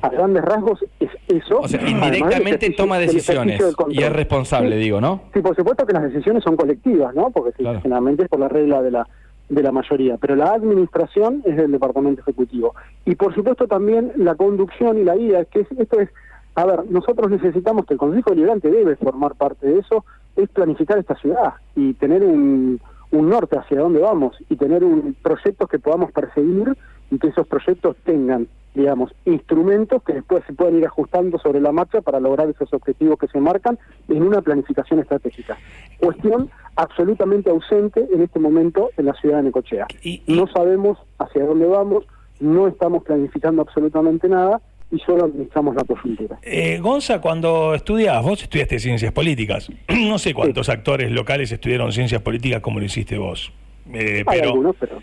a 0.00 0.08
grandes 0.08 0.44
rasgos 0.44 0.84
es 0.98 1.10
eso. 1.28 1.60
O 1.60 1.68
sea, 1.68 1.80
indirectamente 1.88 2.70
toma 2.70 2.98
decisiones 2.98 3.60
y 3.90 4.02
es 4.02 4.12
responsable, 4.12 4.76
digo, 4.76 5.00
¿no? 5.00 5.22
Sí, 5.34 5.40
por 5.40 5.54
supuesto 5.54 5.86
que 5.86 5.92
las 5.92 6.04
decisiones 6.04 6.42
son 6.42 6.56
colectivas, 6.56 7.14
¿no? 7.14 7.30
Porque 7.30 7.52
generalmente 7.56 8.24
es 8.24 8.28
por 8.28 8.40
la 8.40 8.48
regla 8.48 8.80
de 8.82 8.90
la 8.90 9.08
de 9.52 9.62
la 9.62 9.70
mayoría, 9.70 10.16
pero 10.16 10.34
la 10.34 10.54
administración 10.54 11.42
es 11.44 11.56
del 11.56 11.72
departamento 11.72 12.22
ejecutivo. 12.22 12.74
Y 13.04 13.16
por 13.16 13.34
supuesto 13.34 13.66
también 13.66 14.10
la 14.16 14.34
conducción 14.34 14.96
y 14.98 15.04
la 15.04 15.14
guía, 15.14 15.44
que 15.44 15.66
esto 15.78 16.00
es, 16.00 16.08
a 16.54 16.64
ver, 16.64 16.90
nosotros 16.90 17.30
necesitamos 17.30 17.84
que 17.84 17.94
el 17.94 18.00
Consejo 18.00 18.30
Deliberante 18.30 18.70
debe 18.70 18.96
formar 18.96 19.34
parte 19.34 19.66
de 19.66 19.80
eso, 19.80 20.06
es 20.36 20.48
planificar 20.48 20.96
esta 20.96 21.16
ciudad 21.16 21.52
y 21.76 21.92
tener 21.94 22.22
un, 22.22 22.80
un 23.10 23.28
norte 23.28 23.58
hacia 23.58 23.80
dónde 23.80 24.00
vamos 24.00 24.34
y 24.48 24.56
tener 24.56 24.82
un 24.82 25.14
proyectos 25.22 25.68
que 25.68 25.78
podamos 25.78 26.12
perseguir 26.12 26.74
y 27.10 27.18
que 27.18 27.28
esos 27.28 27.46
proyectos 27.46 27.96
tengan, 28.04 28.48
digamos, 28.74 29.14
instrumentos 29.26 30.02
que 30.02 30.14
después 30.14 30.42
se 30.46 30.54
puedan 30.54 30.78
ir 30.78 30.86
ajustando 30.86 31.38
sobre 31.38 31.60
la 31.60 31.72
marcha 31.72 32.00
para 32.00 32.20
lograr 32.20 32.48
esos 32.48 32.72
objetivos 32.72 33.18
que 33.18 33.28
se 33.28 33.38
marcan 33.38 33.78
en 34.08 34.22
una 34.22 34.40
planificación 34.40 35.00
estratégica. 35.00 35.58
Cuestión 36.00 36.50
absolutamente 36.76 37.50
ausente 37.50 38.06
en 38.12 38.22
este 38.22 38.38
momento 38.38 38.90
en 38.96 39.06
la 39.06 39.14
ciudad 39.14 39.38
de 39.38 39.44
Necochea. 39.44 39.86
No 40.26 40.46
sabemos 40.48 40.98
hacia 41.18 41.44
dónde 41.44 41.66
vamos, 41.66 42.04
no 42.40 42.66
estamos 42.68 43.04
planificando 43.04 43.62
absolutamente 43.62 44.28
nada 44.28 44.60
y 44.90 44.98
solo 45.00 45.24
administramos 45.24 45.74
la 45.74 45.84
coyuntura. 45.84 46.38
Eh, 46.42 46.78
Gonza, 46.80 47.20
cuando 47.20 47.74
estudiabas, 47.74 48.22
vos 48.24 48.42
estudiaste 48.42 48.78
ciencias 48.78 49.12
políticas. 49.12 49.68
no 49.88 50.18
sé 50.18 50.34
cuántos 50.34 50.68
actores 50.68 51.10
locales 51.10 51.50
estudiaron 51.50 51.92
ciencias 51.92 52.20
políticas 52.20 52.60
como 52.60 52.78
lo 52.78 52.84
hiciste 52.84 53.16
vos. 53.16 53.52
Eh, 53.92 54.22
Hay 54.26 54.40
pero, 54.40 54.50
algunos, 54.50 54.76
pero... 54.78 54.98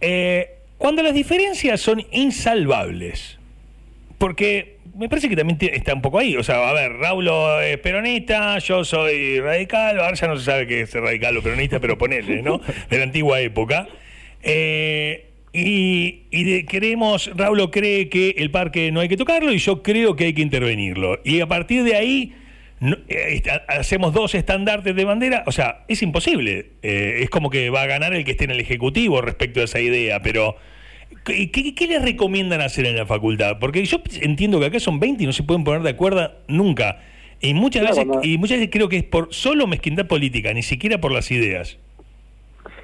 Eh, 0.00 0.58
cuando 0.78 1.02
las 1.02 1.14
diferencias 1.14 1.80
son 1.80 2.02
insalvables, 2.10 3.38
porque 4.18 4.78
me 4.94 5.08
parece 5.08 5.28
que 5.28 5.36
también 5.36 5.58
está 5.72 5.94
un 5.94 6.02
poco 6.02 6.18
ahí. 6.18 6.36
O 6.36 6.42
sea, 6.42 6.68
a 6.68 6.72
ver, 6.72 6.92
Raulo 6.92 7.60
es 7.60 7.78
peronista, 7.78 8.58
yo 8.58 8.84
soy 8.84 9.40
radical, 9.40 9.98
ahora 9.98 10.14
ya 10.14 10.26
no 10.28 10.36
se 10.36 10.44
sabe 10.44 10.66
qué 10.66 10.82
es 10.82 10.94
radical 10.94 11.36
o 11.36 11.42
peronista, 11.42 11.80
pero 11.80 11.98
ponele, 11.98 12.42
¿no? 12.42 12.60
De 12.90 12.98
la 12.98 13.04
antigua 13.04 13.40
época. 13.40 13.88
Eh, 14.42 15.28
y, 15.52 16.22
y 16.30 16.64
queremos, 16.64 17.30
Raúl 17.34 17.70
cree 17.70 18.08
que 18.08 18.36
el 18.38 18.50
parque 18.50 18.90
no 18.90 19.00
hay 19.00 19.08
que 19.08 19.16
tocarlo 19.16 19.52
y 19.52 19.58
yo 19.58 19.82
creo 19.82 20.16
que 20.16 20.24
hay 20.24 20.32
que 20.32 20.42
intervenirlo. 20.42 21.20
Y 21.24 21.40
a 21.40 21.46
partir 21.46 21.84
de 21.84 21.94
ahí 21.94 22.34
eh, 23.08 23.42
hacemos 23.68 24.12
dos 24.12 24.34
estandartes 24.34 24.94
de 24.94 25.04
bandera. 25.04 25.44
O 25.46 25.52
sea, 25.52 25.84
es 25.88 26.02
imposible. 26.02 26.70
Eh, 26.82 27.20
es 27.20 27.30
como 27.30 27.50
que 27.50 27.70
va 27.70 27.82
a 27.82 27.86
ganar 27.86 28.14
el 28.14 28.24
que 28.24 28.32
esté 28.32 28.44
en 28.44 28.50
el 28.50 28.60
Ejecutivo 28.60 29.20
respecto 29.20 29.60
a 29.60 29.64
esa 29.64 29.80
idea, 29.80 30.20
pero... 30.20 30.56
¿Qué, 31.24 31.50
qué, 31.50 31.86
les 31.86 32.02
recomiendan 32.02 32.60
hacer 32.60 32.86
en 32.86 32.96
la 32.96 33.06
facultad? 33.06 33.58
Porque 33.60 33.84
yo 33.84 33.98
entiendo 34.20 34.60
que 34.60 34.66
acá 34.66 34.80
son 34.80 35.00
20 35.00 35.22
y 35.22 35.26
no 35.26 35.32
se 35.32 35.42
pueden 35.42 35.64
poner 35.64 35.82
de 35.82 35.90
acuerdo 35.90 36.30
nunca. 36.48 37.00
Y 37.40 37.54
muchas 37.54 37.82
veces 37.82 38.06
y 38.22 38.38
muchas 38.38 38.58
veces 38.58 38.70
creo 38.72 38.88
que 38.88 38.98
es 38.98 39.04
por 39.04 39.32
solo 39.32 39.66
mezquindad 39.66 40.06
política, 40.06 40.52
ni 40.52 40.62
siquiera 40.62 41.00
por 41.00 41.12
las 41.12 41.30
ideas 41.30 41.78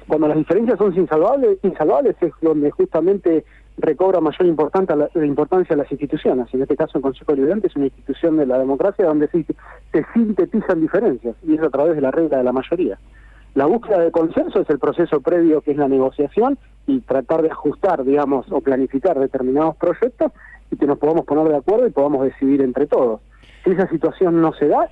cuando 0.09 0.27
las 0.27 0.37
diferencias 0.37 0.77
son 0.77 0.93
insalvables, 0.97 1.59
insalvables 1.63 2.15
es 2.19 2.33
donde 2.41 2.71
justamente 2.71 3.45
recobra 3.77 4.19
mayor 4.19 4.47
importancia, 4.47 4.95
la, 4.95 5.09
importancia 5.23 5.75
las 5.75 5.89
instituciones. 5.91 6.47
En 6.51 6.63
este 6.63 6.75
caso, 6.75 6.97
el 6.97 7.03
Consejo 7.03 7.33
Liberante 7.33 7.67
es 7.67 7.75
una 7.75 7.85
institución 7.85 8.35
de 8.37 8.47
la 8.47 8.57
democracia 8.57 9.05
donde 9.05 9.27
se, 9.29 9.45
se 9.93 10.05
sintetizan 10.13 10.81
diferencias, 10.81 11.35
y 11.47 11.53
es 11.53 11.61
a 11.61 11.69
través 11.69 11.95
de 11.95 12.01
la 12.01 12.11
regla 12.11 12.39
de 12.39 12.43
la 12.43 12.51
mayoría. 12.51 12.97
La 13.55 13.65
búsqueda 13.65 13.99
de 13.99 14.11
consenso 14.11 14.61
es 14.61 14.69
el 14.69 14.79
proceso 14.79 15.21
previo 15.21 15.61
que 15.61 15.71
es 15.71 15.77
la 15.77 15.87
negociación 15.87 16.57
y 16.87 16.99
tratar 17.01 17.41
de 17.41 17.51
ajustar, 17.51 18.03
digamos, 18.03 18.45
o 18.51 18.61
planificar 18.61 19.19
determinados 19.19 19.75
proyectos 19.77 20.31
y 20.71 20.77
que 20.77 20.85
nos 20.85 20.97
podamos 20.99 21.25
poner 21.25 21.47
de 21.47 21.57
acuerdo 21.57 21.87
y 21.87 21.91
podamos 21.91 22.23
decidir 22.23 22.61
entre 22.61 22.87
todos. 22.87 23.21
Si 23.63 23.71
esa 23.71 23.87
situación 23.89 24.41
no 24.41 24.53
se 24.53 24.67
da, 24.67 24.89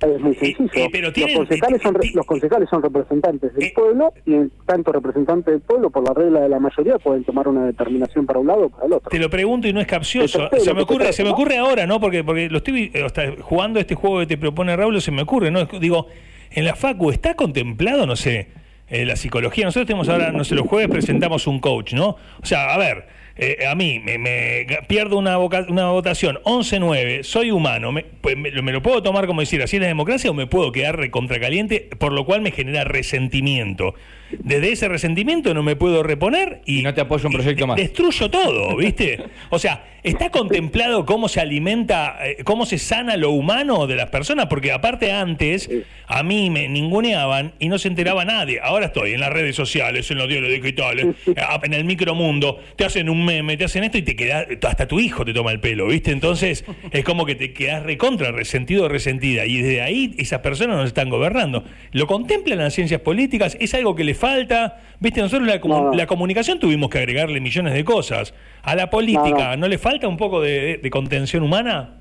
es 0.00 0.20
muy 0.20 0.34
sencillo. 0.34 0.88
los, 1.02 1.34
concejales 1.34 1.82
son, 1.82 1.96
los 2.14 2.26
concejales 2.26 2.68
son 2.70 2.82
representantes 2.82 3.54
del 3.54 3.72
pueblo 3.72 4.12
y 4.24 4.48
tanto 4.64 4.92
representantes 4.92 5.52
del 5.52 5.60
pueblo, 5.60 5.90
por 5.90 6.06
la 6.06 6.14
regla 6.14 6.40
de 6.40 6.48
la 6.48 6.60
mayoría, 6.60 6.98
pueden 6.98 7.24
tomar 7.24 7.48
una 7.48 7.64
determinación 7.64 8.26
para 8.26 8.38
un 8.38 8.46
lado 8.46 8.66
o 8.66 8.68
para 8.68 8.86
el 8.86 8.92
otro. 8.92 9.10
Te 9.10 9.18
lo 9.18 9.28
pregunto 9.28 9.66
y 9.66 9.72
no 9.72 9.80
es 9.80 9.86
capcioso. 9.86 10.48
Se 10.58 10.74
me 10.74 10.82
ocurre, 10.82 11.12
se 11.12 11.24
me 11.24 11.30
ocurre 11.30 11.58
ahora, 11.58 11.86
¿no? 11.86 12.00
Porque 12.00 12.22
porque 12.22 12.48
lo 12.48 12.58
estoy 12.58 12.90
eh, 12.94 13.36
jugando 13.40 13.80
este 13.80 13.94
juego 13.94 14.20
que 14.20 14.26
te 14.26 14.38
propone 14.38 14.76
Raúl, 14.76 15.00
se 15.00 15.10
me 15.10 15.22
ocurre, 15.22 15.50
¿no? 15.50 15.64
Digo, 15.64 16.06
en 16.50 16.64
la 16.64 16.74
Facu 16.74 17.10
está 17.10 17.34
contemplado, 17.34 18.06
no 18.06 18.16
sé, 18.16 18.48
eh, 18.88 19.04
la 19.04 19.16
psicología. 19.16 19.64
Nosotros 19.64 19.86
tenemos 19.86 20.08
ahora, 20.08 20.32
no 20.32 20.44
sé, 20.44 20.54
los 20.54 20.66
jueves 20.66 20.88
presentamos 20.88 21.46
un 21.46 21.60
coach, 21.60 21.92
¿no? 21.92 22.16
O 22.42 22.46
sea, 22.46 22.72
a 22.72 22.78
ver, 22.78 23.06
eh, 23.36 23.66
a 23.68 23.74
mí 23.74 24.00
me, 24.00 24.66
pierdo 24.88 25.16
una, 25.16 25.36
votación 25.36 26.40
11-9, 26.44 27.22
soy 27.22 27.52
humano, 27.52 27.92
me, 27.92 28.02
pues 28.02 28.36
me, 28.36 28.50
lo 28.50 28.82
puedo 28.82 29.00
tomar 29.02 29.26
como 29.26 29.40
decir, 29.40 29.62
así 29.62 29.76
es 29.76 29.82
la 29.82 29.88
democracia 29.88 30.30
o 30.30 30.34
me 30.34 30.46
puedo 30.46 30.72
quedar 30.72 30.96
recontracaliente, 30.96 31.88
por 31.98 32.12
lo 32.12 32.24
cual 32.24 32.40
me 32.40 32.50
genera 32.50 32.82
resentimiento. 32.82 33.94
Desde 34.30 34.72
ese 34.72 34.88
resentimiento 34.88 35.54
no 35.54 35.62
me 35.62 35.76
puedo 35.76 36.02
reponer 36.02 36.60
y, 36.66 36.82
no 36.82 36.94
te 36.94 37.00
apoyo 37.00 37.28
un 37.28 37.34
proyecto 37.34 37.66
más. 37.66 37.76
Destruyo 37.76 38.30
todo, 38.30 38.76
¿viste? 38.78 39.24
O 39.50 39.58
sea, 39.58 39.84
¿está 40.02 40.30
contemplado 40.30 41.06
cómo 41.06 41.28
se 41.28 41.40
alimenta, 41.40 42.18
eh, 42.22 42.38
cómo 42.44 42.66
se 42.66 42.78
sana 42.78 43.16
lo 43.16 43.30
humano 43.30 43.86
de 43.86 43.96
las 43.96 44.10
personas? 44.10 44.46
Porque 44.46 44.72
aparte 44.72 45.12
antes 45.12 45.70
a 46.06 46.22
mí 46.22 46.50
me 46.50 46.68
ninguneaban 46.68 47.52
y 47.58 47.68
no 47.68 47.78
se 47.78 47.88
enteraba 47.88 48.24
nadie. 48.24 48.60
Ahora 48.62 48.86
estoy 48.86 49.12
en 49.12 49.20
las 49.20 49.32
redes 49.32 49.56
sociales, 49.56 50.10
en 50.10 50.18
los 50.18 50.28
diarios 50.28 50.52
digitales, 50.52 51.06
en 51.26 51.74
el 51.74 51.84
micromundo, 51.84 52.60
te 52.76 52.84
hacen 52.84 53.08
un 53.08 53.24
meme, 53.24 53.56
te 53.56 53.64
hacen 53.64 53.84
esto 53.84 53.98
y 53.98 54.02
te 54.02 54.16
queda, 54.16 54.46
hasta 54.66 54.86
tu 54.86 55.00
hijo 55.00 55.24
te 55.24 55.32
toma 55.32 55.52
el 55.52 55.60
pelo, 55.60 55.86
¿viste? 55.86 56.10
Entonces 56.10 56.64
es 56.90 57.04
como 57.04 57.26
que 57.26 57.34
te 57.34 57.52
quedas 57.52 57.82
recontra, 57.82 58.32
resentido 58.32 58.84
o 58.84 58.88
resentida. 58.88 59.46
Y 59.46 59.62
desde 59.62 59.82
ahí 59.82 60.14
esas 60.18 60.40
personas 60.40 60.76
nos 60.76 60.86
están 60.86 61.10
gobernando. 61.10 61.64
¿Lo 61.92 62.06
contemplan 62.06 62.58
las 62.58 62.74
ciencias 62.74 63.00
políticas? 63.00 63.56
¿Es 63.60 63.74
algo 63.74 63.94
que 63.94 64.04
les 64.04 64.17
falta. 64.18 64.80
Viste, 65.00 65.22
nosotros 65.22 65.48
la, 65.48 65.60
la 65.94 66.06
comunicación 66.06 66.58
tuvimos 66.58 66.90
que 66.90 66.98
agregarle 66.98 67.40
millones 67.40 67.72
de 67.72 67.84
cosas. 67.84 68.34
A 68.62 68.74
la 68.74 68.90
política, 68.90 69.56
¿no, 69.56 69.68
le 69.68 69.78
falta 69.78 70.08
un 70.08 70.16
poco 70.16 70.42
de, 70.42 70.86
contención 70.90 71.42
humana? 71.42 71.97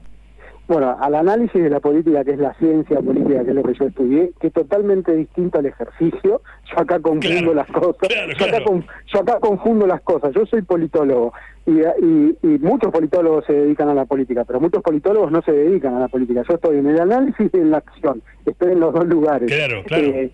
Bueno, 0.67 0.97
al 0.99 1.15
análisis 1.15 1.63
de 1.63 1.69
la 1.69 1.79
política, 1.79 2.25
que 2.25 2.31
es 2.31 2.39
la 2.39 2.53
ciencia 2.55 2.99
política, 2.99 3.43
que 3.43 3.49
es 3.49 3.55
lo 3.55 3.63
que 3.63 3.73
yo 3.73 3.85
estudié, 3.85 4.31
que 4.39 4.47
es 4.47 4.53
totalmente 4.53 5.15
distinto 5.15 5.59
al 5.59 5.65
ejercicio. 5.65 6.41
Yo 6.69 6.79
acá 6.79 6.99
confundo 6.99 7.53
las 7.53 7.67
cosas. 7.67 8.09
yo, 8.37 8.45
acá 8.45 8.59
yo 9.07 9.19
acá 9.19 9.39
confundo 9.39 9.87
las 9.87 10.01
cosas. 10.01 10.33
Yo 10.33 10.45
soy 10.45 10.61
politólogo 10.63 11.33
y, 11.67 12.57
muchos 12.59 12.91
politólogos 12.91 13.45
se 13.45 13.53
dedican 13.53 13.89
a 13.89 13.93
la 13.93 14.05
política, 14.05 14.45
pero 14.45 14.59
muchos 14.59 14.81
politólogos 14.81 15.31
no 15.31 15.41
se 15.41 15.51
dedican 15.51 15.95
a 15.95 15.99
la 15.99 16.07
política. 16.07 16.43
Yo 16.47 16.55
estoy 16.55 16.77
en 16.77 16.87
el 16.87 16.99
análisis 16.99 17.49
y 17.53 17.57
en 17.57 17.71
la 17.71 17.77
acción, 17.77 18.21
estoy 18.45 18.71
en 18.71 18.79
los 18.79 18.93
dos 18.93 19.05
lugares. 19.05 19.51
Claro, 19.51 19.83
claro. 19.83 20.07
Eh, 20.07 20.31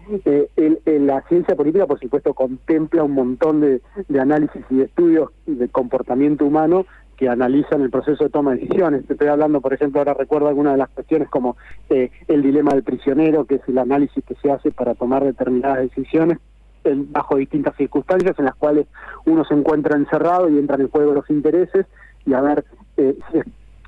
eh, 0.56 1.00
la 1.00 1.22
ciencia 1.28 1.56
política, 1.56 1.88
por 1.88 2.00
supuesto, 2.00 2.34
contempla 2.34 3.04
un 3.04 3.14
montón 3.14 3.62
de, 3.62 3.82
análisis 4.20 4.62
y 4.70 4.78
de 4.78 4.84
estudios 4.86 5.32
de 5.48 5.68
comportamiento 5.70 6.46
humano 6.46 6.86
que 7.24 7.30
analizan 7.30 7.82
el 7.82 7.90
proceso 7.90 8.26
de 8.26 8.30
toma 8.30 8.52
de 8.52 8.58
decisiones. 8.58 9.10
Estoy 9.10 9.30
hablando, 9.30 9.62
por 9.62 9.74
ejemplo, 9.74 10.02
ahora 10.02 10.14
recuerdo 10.14 10.50
algunas 10.50 10.74
de 10.74 10.80
las 10.80 10.90
cuestiones 10.90 11.30
como 11.30 11.56
eh, 11.90 12.12
el 12.28 12.42
dilema 12.42 12.74
del 12.74 12.84
prisionero, 12.84 13.46
que 13.46 13.56
es 13.56 13.62
el 13.70 13.78
análisis 13.78 14.22
que 14.26 14.36
se 14.36 14.52
hace 14.52 14.72
para 14.72 14.94
tomar 14.94 15.24
determinadas 15.24 15.78
decisiones 15.78 16.40
bajo 16.84 17.38
distintas 17.38 17.78
circunstancias 17.78 18.38
en 18.38 18.44
las 18.44 18.56
cuales 18.56 18.88
uno 19.26 19.46
se 19.46 19.54
encuentra 19.54 19.96
encerrado 19.96 20.50
y 20.50 20.60
entran 20.60 20.82
en 20.82 20.90
juego 20.90 21.14
los 21.14 21.30
intereses 21.30 21.86
y 22.26 22.34
a 22.34 22.42
ver 22.42 22.66
eh, 22.98 23.18
si 23.32 23.38
es 23.38 23.46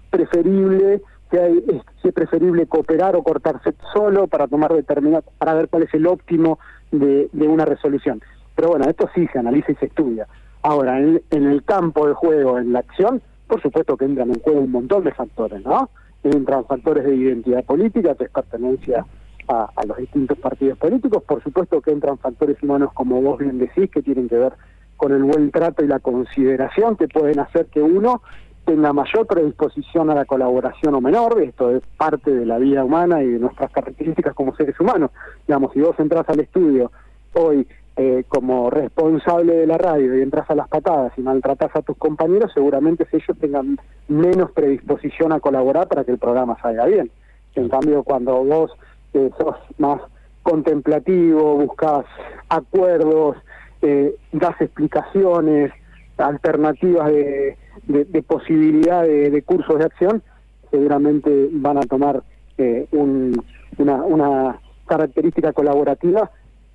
preferible 0.10 1.02
si, 1.30 1.38
hay, 1.38 1.82
si 2.02 2.08
es 2.08 2.14
preferible 2.14 2.68
cooperar 2.68 3.18
o 3.18 3.22
cortarse 3.22 3.74
solo 3.94 4.28
para 4.28 4.48
tomar 4.48 4.74
determinadas 4.74 5.26
para 5.38 5.56
ver 5.56 5.68
cuál 5.68 5.84
es 5.84 5.94
el 5.94 6.08
óptimo 6.08 6.58
de, 6.94 7.28
de, 7.34 7.48
una 7.50 7.66
resolución 7.66 8.22
pero 8.56 8.70
bueno 8.70 8.86
esto 8.90 9.10
sí 9.14 9.28
se 9.34 9.40
analiza 9.40 9.74
y 9.74 9.76
se 9.76 9.88
estudia 9.88 10.26
ahora 10.66 11.00
en, 11.00 11.22
el 11.32 11.64
campo 11.64 12.08
de 12.08 12.14
juego 12.14 12.58
en 12.58 12.74
la 12.74 12.80
acción 12.80 13.22
por 13.48 13.62
supuesto 13.62 13.96
que 13.96 14.06
entran 14.06 14.30
en 14.30 14.40
juego 14.40 14.62
un 14.62 14.72
montón 14.72 15.04
de 15.04 15.14
factores 15.14 15.64
no 15.64 15.90
entran 16.24 16.66
factores 16.66 17.04
de 17.04 17.16
identidad 17.16 17.64
política 17.64 18.14
de 18.16 18.30
pertenencia 18.30 19.06
a, 19.48 19.86
los 19.86 19.98
distintos 19.98 20.38
partidos 20.40 20.78
políticos. 20.78 21.24
Por 21.24 21.44
supuesto 21.44 21.82
que 21.82 21.92
entran 21.92 22.18
factores 22.18 22.62
humanos, 22.64 22.92
como 22.94 23.22
vos 23.22 23.38
bien 23.38 23.60
decís, 23.60 23.90
que 23.92 24.02
tienen 24.02 24.28
que 24.28 24.38
ver 24.38 24.54
con 24.98 25.12
el 25.12 25.24
buen 25.24 25.52
trato 25.52 25.84
y 25.84 25.88
la 25.88 26.00
consideración 26.00 26.96
que 26.96 27.08
pueden 27.08 27.40
hacer 27.40 27.68
que 27.68 27.82
uno 27.82 28.22
tenga 28.66 28.94
mayor 28.94 29.28
predisposición 29.28 30.10
a 30.10 30.16
la 30.16 30.26
colaboración 30.26 30.96
o 30.96 31.02
menor, 31.02 31.40
esto 31.42 31.70
es 31.70 31.84
parte 31.98 32.32
de 32.32 32.46
la 32.46 32.58
vida 32.58 32.84
humana 32.84 33.22
y 33.22 33.28
de 33.28 33.40
nuestras 33.40 33.72
características 33.72 34.34
como 34.34 34.56
seres 34.56 34.80
humanos. 34.80 35.12
Digamos, 35.48 35.72
si 35.74 35.82
vos 35.82 35.96
entras 36.00 36.28
al 36.30 36.40
estudio 36.40 36.92
hoy 37.34 37.68
eh, 37.98 38.24
como 38.28 38.70
responsable 38.70 39.56
de 39.56 39.68
la 39.68 39.78
radio 39.78 40.18
y 40.18 40.22
entras 40.22 40.50
a 40.50 40.56
las 40.56 40.68
patadas 40.68 41.14
y 41.18 41.22
maltratas 41.22 41.76
a 41.76 41.82
tus 41.82 41.98
compañeros, 41.98 42.52
seguramente 42.54 43.08
ellos 43.12 43.38
tengan 43.40 43.78
menos 44.08 44.52
predisposición 44.52 45.32
a 45.32 45.40
colaborar 45.40 45.88
para 45.88 46.04
que 46.04 46.12
el 46.12 46.18
programa 46.18 46.58
salga 46.62 46.86
bien. 46.86 47.10
En 47.56 47.70
cambio, 47.70 48.04
cuando 48.04 48.44
vos 48.44 48.72
sos 49.14 49.56
más 49.78 50.02
contemplativo, 50.44 51.56
buscas 51.56 52.06
acuerdos, 52.50 53.38
eh, 53.82 54.16
das 54.32 54.60
explicaciones, 54.60 55.72
alternativas 56.18 57.10
de, 57.12 57.58
de, 57.88 58.24
posibilidad 58.24 59.04
de, 59.04 59.42
cursos 59.44 59.80
de 59.80 59.86
acción, 59.86 60.24
seguramente 60.72 61.50
van 61.52 61.78
a 61.78 61.82
tomar 61.82 62.24
eh, 62.58 62.88
una 62.92 64.60
característica 64.86 65.52
colaborativa, 65.54 66.32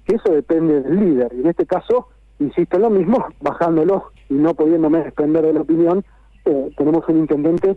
que 0.06 0.16
eso 0.16 0.32
depende 0.32 0.80
del 0.82 1.00
líder. 1.00 1.32
Y 1.34 1.40
en 1.40 1.48
este 1.48 1.66
caso, 1.66 2.08
insisto 2.38 2.76
en 2.76 2.82
lo 2.82 2.90
mismo, 2.90 3.26
bajándolo 3.40 4.12
y 4.28 4.34
no 4.34 4.54
pudiéndome 4.54 5.04
desprender 5.04 5.44
de 5.44 5.52
la 5.52 5.60
opinión, 5.62 6.04
eh, 6.44 6.70
tenemos 6.76 7.08
un 7.08 7.18
intendente 7.18 7.76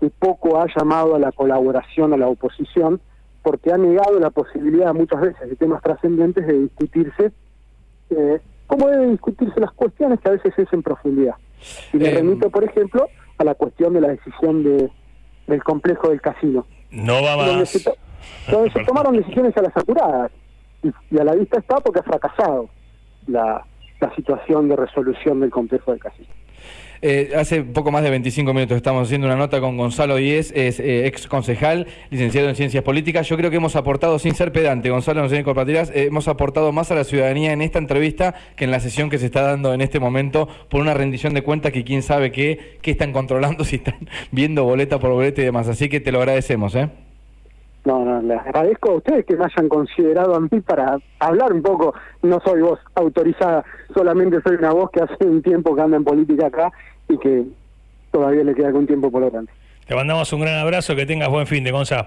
que 0.00 0.10
poco 0.10 0.60
ha 0.60 0.66
llamado 0.76 1.14
a 1.14 1.18
la 1.18 1.32
colaboración 1.32 2.12
a 2.12 2.16
la 2.16 2.28
oposición, 2.28 3.00
porque 3.42 3.72
ha 3.72 3.78
negado 3.78 4.18
la 4.18 4.30
posibilidad 4.30 4.94
muchas 4.94 5.20
veces 5.20 5.48
de 5.48 5.56
temas 5.56 5.82
trascendentes 5.82 6.46
de 6.46 6.58
discutirse 6.58 7.32
eh, 8.10 8.40
cómo 8.66 8.88
deben 8.88 9.12
discutirse 9.12 9.60
las 9.60 9.72
cuestiones 9.72 10.20
que 10.20 10.28
a 10.28 10.32
veces 10.32 10.52
es 10.56 10.72
en 10.72 10.82
profundidad. 10.82 11.34
Y 11.92 11.98
me 11.98 12.08
em, 12.08 12.14
remito, 12.14 12.50
por 12.50 12.64
ejemplo, 12.64 13.06
a 13.38 13.44
la 13.44 13.54
cuestión 13.54 13.92
de 13.92 14.00
la 14.00 14.08
decisión 14.08 14.64
de, 14.64 14.90
del 15.46 15.62
complejo 15.62 16.08
del 16.08 16.20
casino. 16.20 16.66
No 16.90 17.22
va 17.22 17.36
más. 17.36 17.46
Donde 18.50 18.70
se, 18.70 18.84
tomaron 18.86 19.16
decisiones 19.16 19.56
a 19.56 19.62
las 19.62 19.76
apuradas. 19.76 20.32
Y, 20.82 21.18
a 21.18 21.24
la 21.24 21.34
vista 21.34 21.58
está 21.58 21.76
porque 21.76 22.00
ha 22.00 22.02
fracasado 22.02 22.68
la, 23.26 23.64
la 24.00 24.14
situación 24.14 24.68
de 24.68 24.76
resolución 24.76 25.40
del 25.40 25.50
complejo 25.50 25.90
del 25.92 26.00
casino. 26.00 26.28
Eh, 27.04 27.32
hace 27.36 27.64
poco 27.64 27.90
más 27.90 28.04
de 28.04 28.10
25 28.10 28.54
minutos 28.54 28.76
estamos 28.76 29.08
haciendo 29.08 29.26
una 29.26 29.34
nota 29.34 29.60
con 29.60 29.76
Gonzalo 29.76 30.14
Díez, 30.14 30.52
es 30.54 30.78
eh, 30.78 31.08
ex 31.08 31.26
concejal, 31.26 31.88
licenciado 32.10 32.48
en 32.48 32.54
Ciencias 32.54 32.84
Políticas. 32.84 33.28
Yo 33.28 33.36
creo 33.36 33.50
que 33.50 33.56
hemos 33.56 33.74
aportado, 33.74 34.20
sin 34.20 34.36
ser 34.36 34.52
pedante, 34.52 34.88
Gonzalo, 34.88 35.20
no 35.20 35.28
sé 35.28 35.40
eh, 35.40 36.04
hemos 36.06 36.28
aportado 36.28 36.70
más 36.70 36.92
a 36.92 36.94
la 36.94 37.02
ciudadanía 37.02 37.52
en 37.52 37.60
esta 37.60 37.80
entrevista 37.80 38.36
que 38.54 38.66
en 38.66 38.70
la 38.70 38.78
sesión 38.78 39.10
que 39.10 39.18
se 39.18 39.26
está 39.26 39.42
dando 39.42 39.74
en 39.74 39.80
este 39.80 39.98
momento 39.98 40.48
por 40.68 40.80
una 40.80 40.94
rendición 40.94 41.34
de 41.34 41.42
cuentas 41.42 41.72
que 41.72 41.82
quién 41.82 42.02
sabe 42.02 42.30
qué, 42.30 42.78
qué 42.82 42.92
están 42.92 43.12
controlando, 43.12 43.64
si 43.64 43.76
están 43.76 44.08
viendo 44.30 44.62
boleta 44.62 45.00
por 45.00 45.10
boleta 45.10 45.42
y 45.42 45.44
demás. 45.44 45.66
Así 45.66 45.88
que 45.88 45.98
te 45.98 46.12
lo 46.12 46.20
agradecemos, 46.20 46.76
¿eh? 46.76 46.88
No, 47.84 48.04
no, 48.04 48.22
les 48.22 48.38
agradezco 48.38 48.92
a 48.92 48.94
ustedes 48.96 49.26
que 49.26 49.36
me 49.36 49.44
hayan 49.44 49.68
considerado 49.68 50.34
a 50.36 50.40
mí 50.40 50.60
para 50.64 50.98
hablar 51.18 51.52
un 51.52 51.62
poco. 51.62 51.94
No 52.22 52.40
soy 52.44 52.60
voz 52.60 52.78
autorizada, 52.94 53.64
solamente 53.92 54.40
soy 54.42 54.56
una 54.56 54.72
voz 54.72 54.90
que 54.90 55.00
hace 55.00 55.24
un 55.24 55.42
tiempo 55.42 55.74
que 55.74 55.82
anda 55.82 55.96
en 55.96 56.04
política 56.04 56.46
acá 56.46 56.70
y 57.08 57.18
que 57.18 57.44
todavía 58.12 58.44
le 58.44 58.54
queda 58.54 58.68
algún 58.68 58.86
tiempo 58.86 59.10
por 59.10 59.24
delante. 59.24 59.52
Te 59.86 59.96
mandamos 59.96 60.32
un 60.32 60.40
gran 60.42 60.58
abrazo, 60.60 60.94
que 60.94 61.06
tengas 61.06 61.28
buen 61.28 61.46
fin 61.46 61.64
de 61.64 61.72
Gonzalo. 61.72 62.06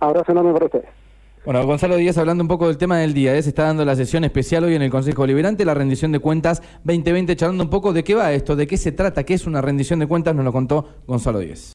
Abrazo 0.00 0.32
enorme 0.32 0.52
para 0.52 0.66
ustedes. 0.66 1.04
Bueno, 1.44 1.64
Gonzalo 1.66 1.96
Díaz 1.96 2.16
hablando 2.16 2.42
un 2.42 2.48
poco 2.48 2.68
del 2.68 2.78
tema 2.78 2.98
del 2.98 3.12
día, 3.12 3.36
¿eh? 3.36 3.42
se 3.42 3.50
está 3.50 3.64
dando 3.64 3.84
la 3.84 3.94
sesión 3.94 4.24
especial 4.24 4.64
hoy 4.64 4.74
en 4.74 4.82
el 4.82 4.90
Consejo 4.90 5.26
Liberante, 5.26 5.66
la 5.66 5.74
rendición 5.74 6.10
de 6.10 6.18
cuentas 6.18 6.62
2020, 6.84 7.36
charlando 7.36 7.64
un 7.64 7.70
poco 7.70 7.92
de 7.92 8.02
qué 8.02 8.14
va 8.14 8.32
esto, 8.32 8.56
de 8.56 8.66
qué 8.66 8.78
se 8.78 8.92
trata, 8.92 9.24
qué 9.24 9.34
es 9.34 9.46
una 9.46 9.60
rendición 9.60 9.98
de 9.98 10.06
cuentas, 10.06 10.34
nos 10.34 10.44
lo 10.44 10.52
contó 10.52 10.88
Gonzalo 11.06 11.40
Díaz. 11.40 11.72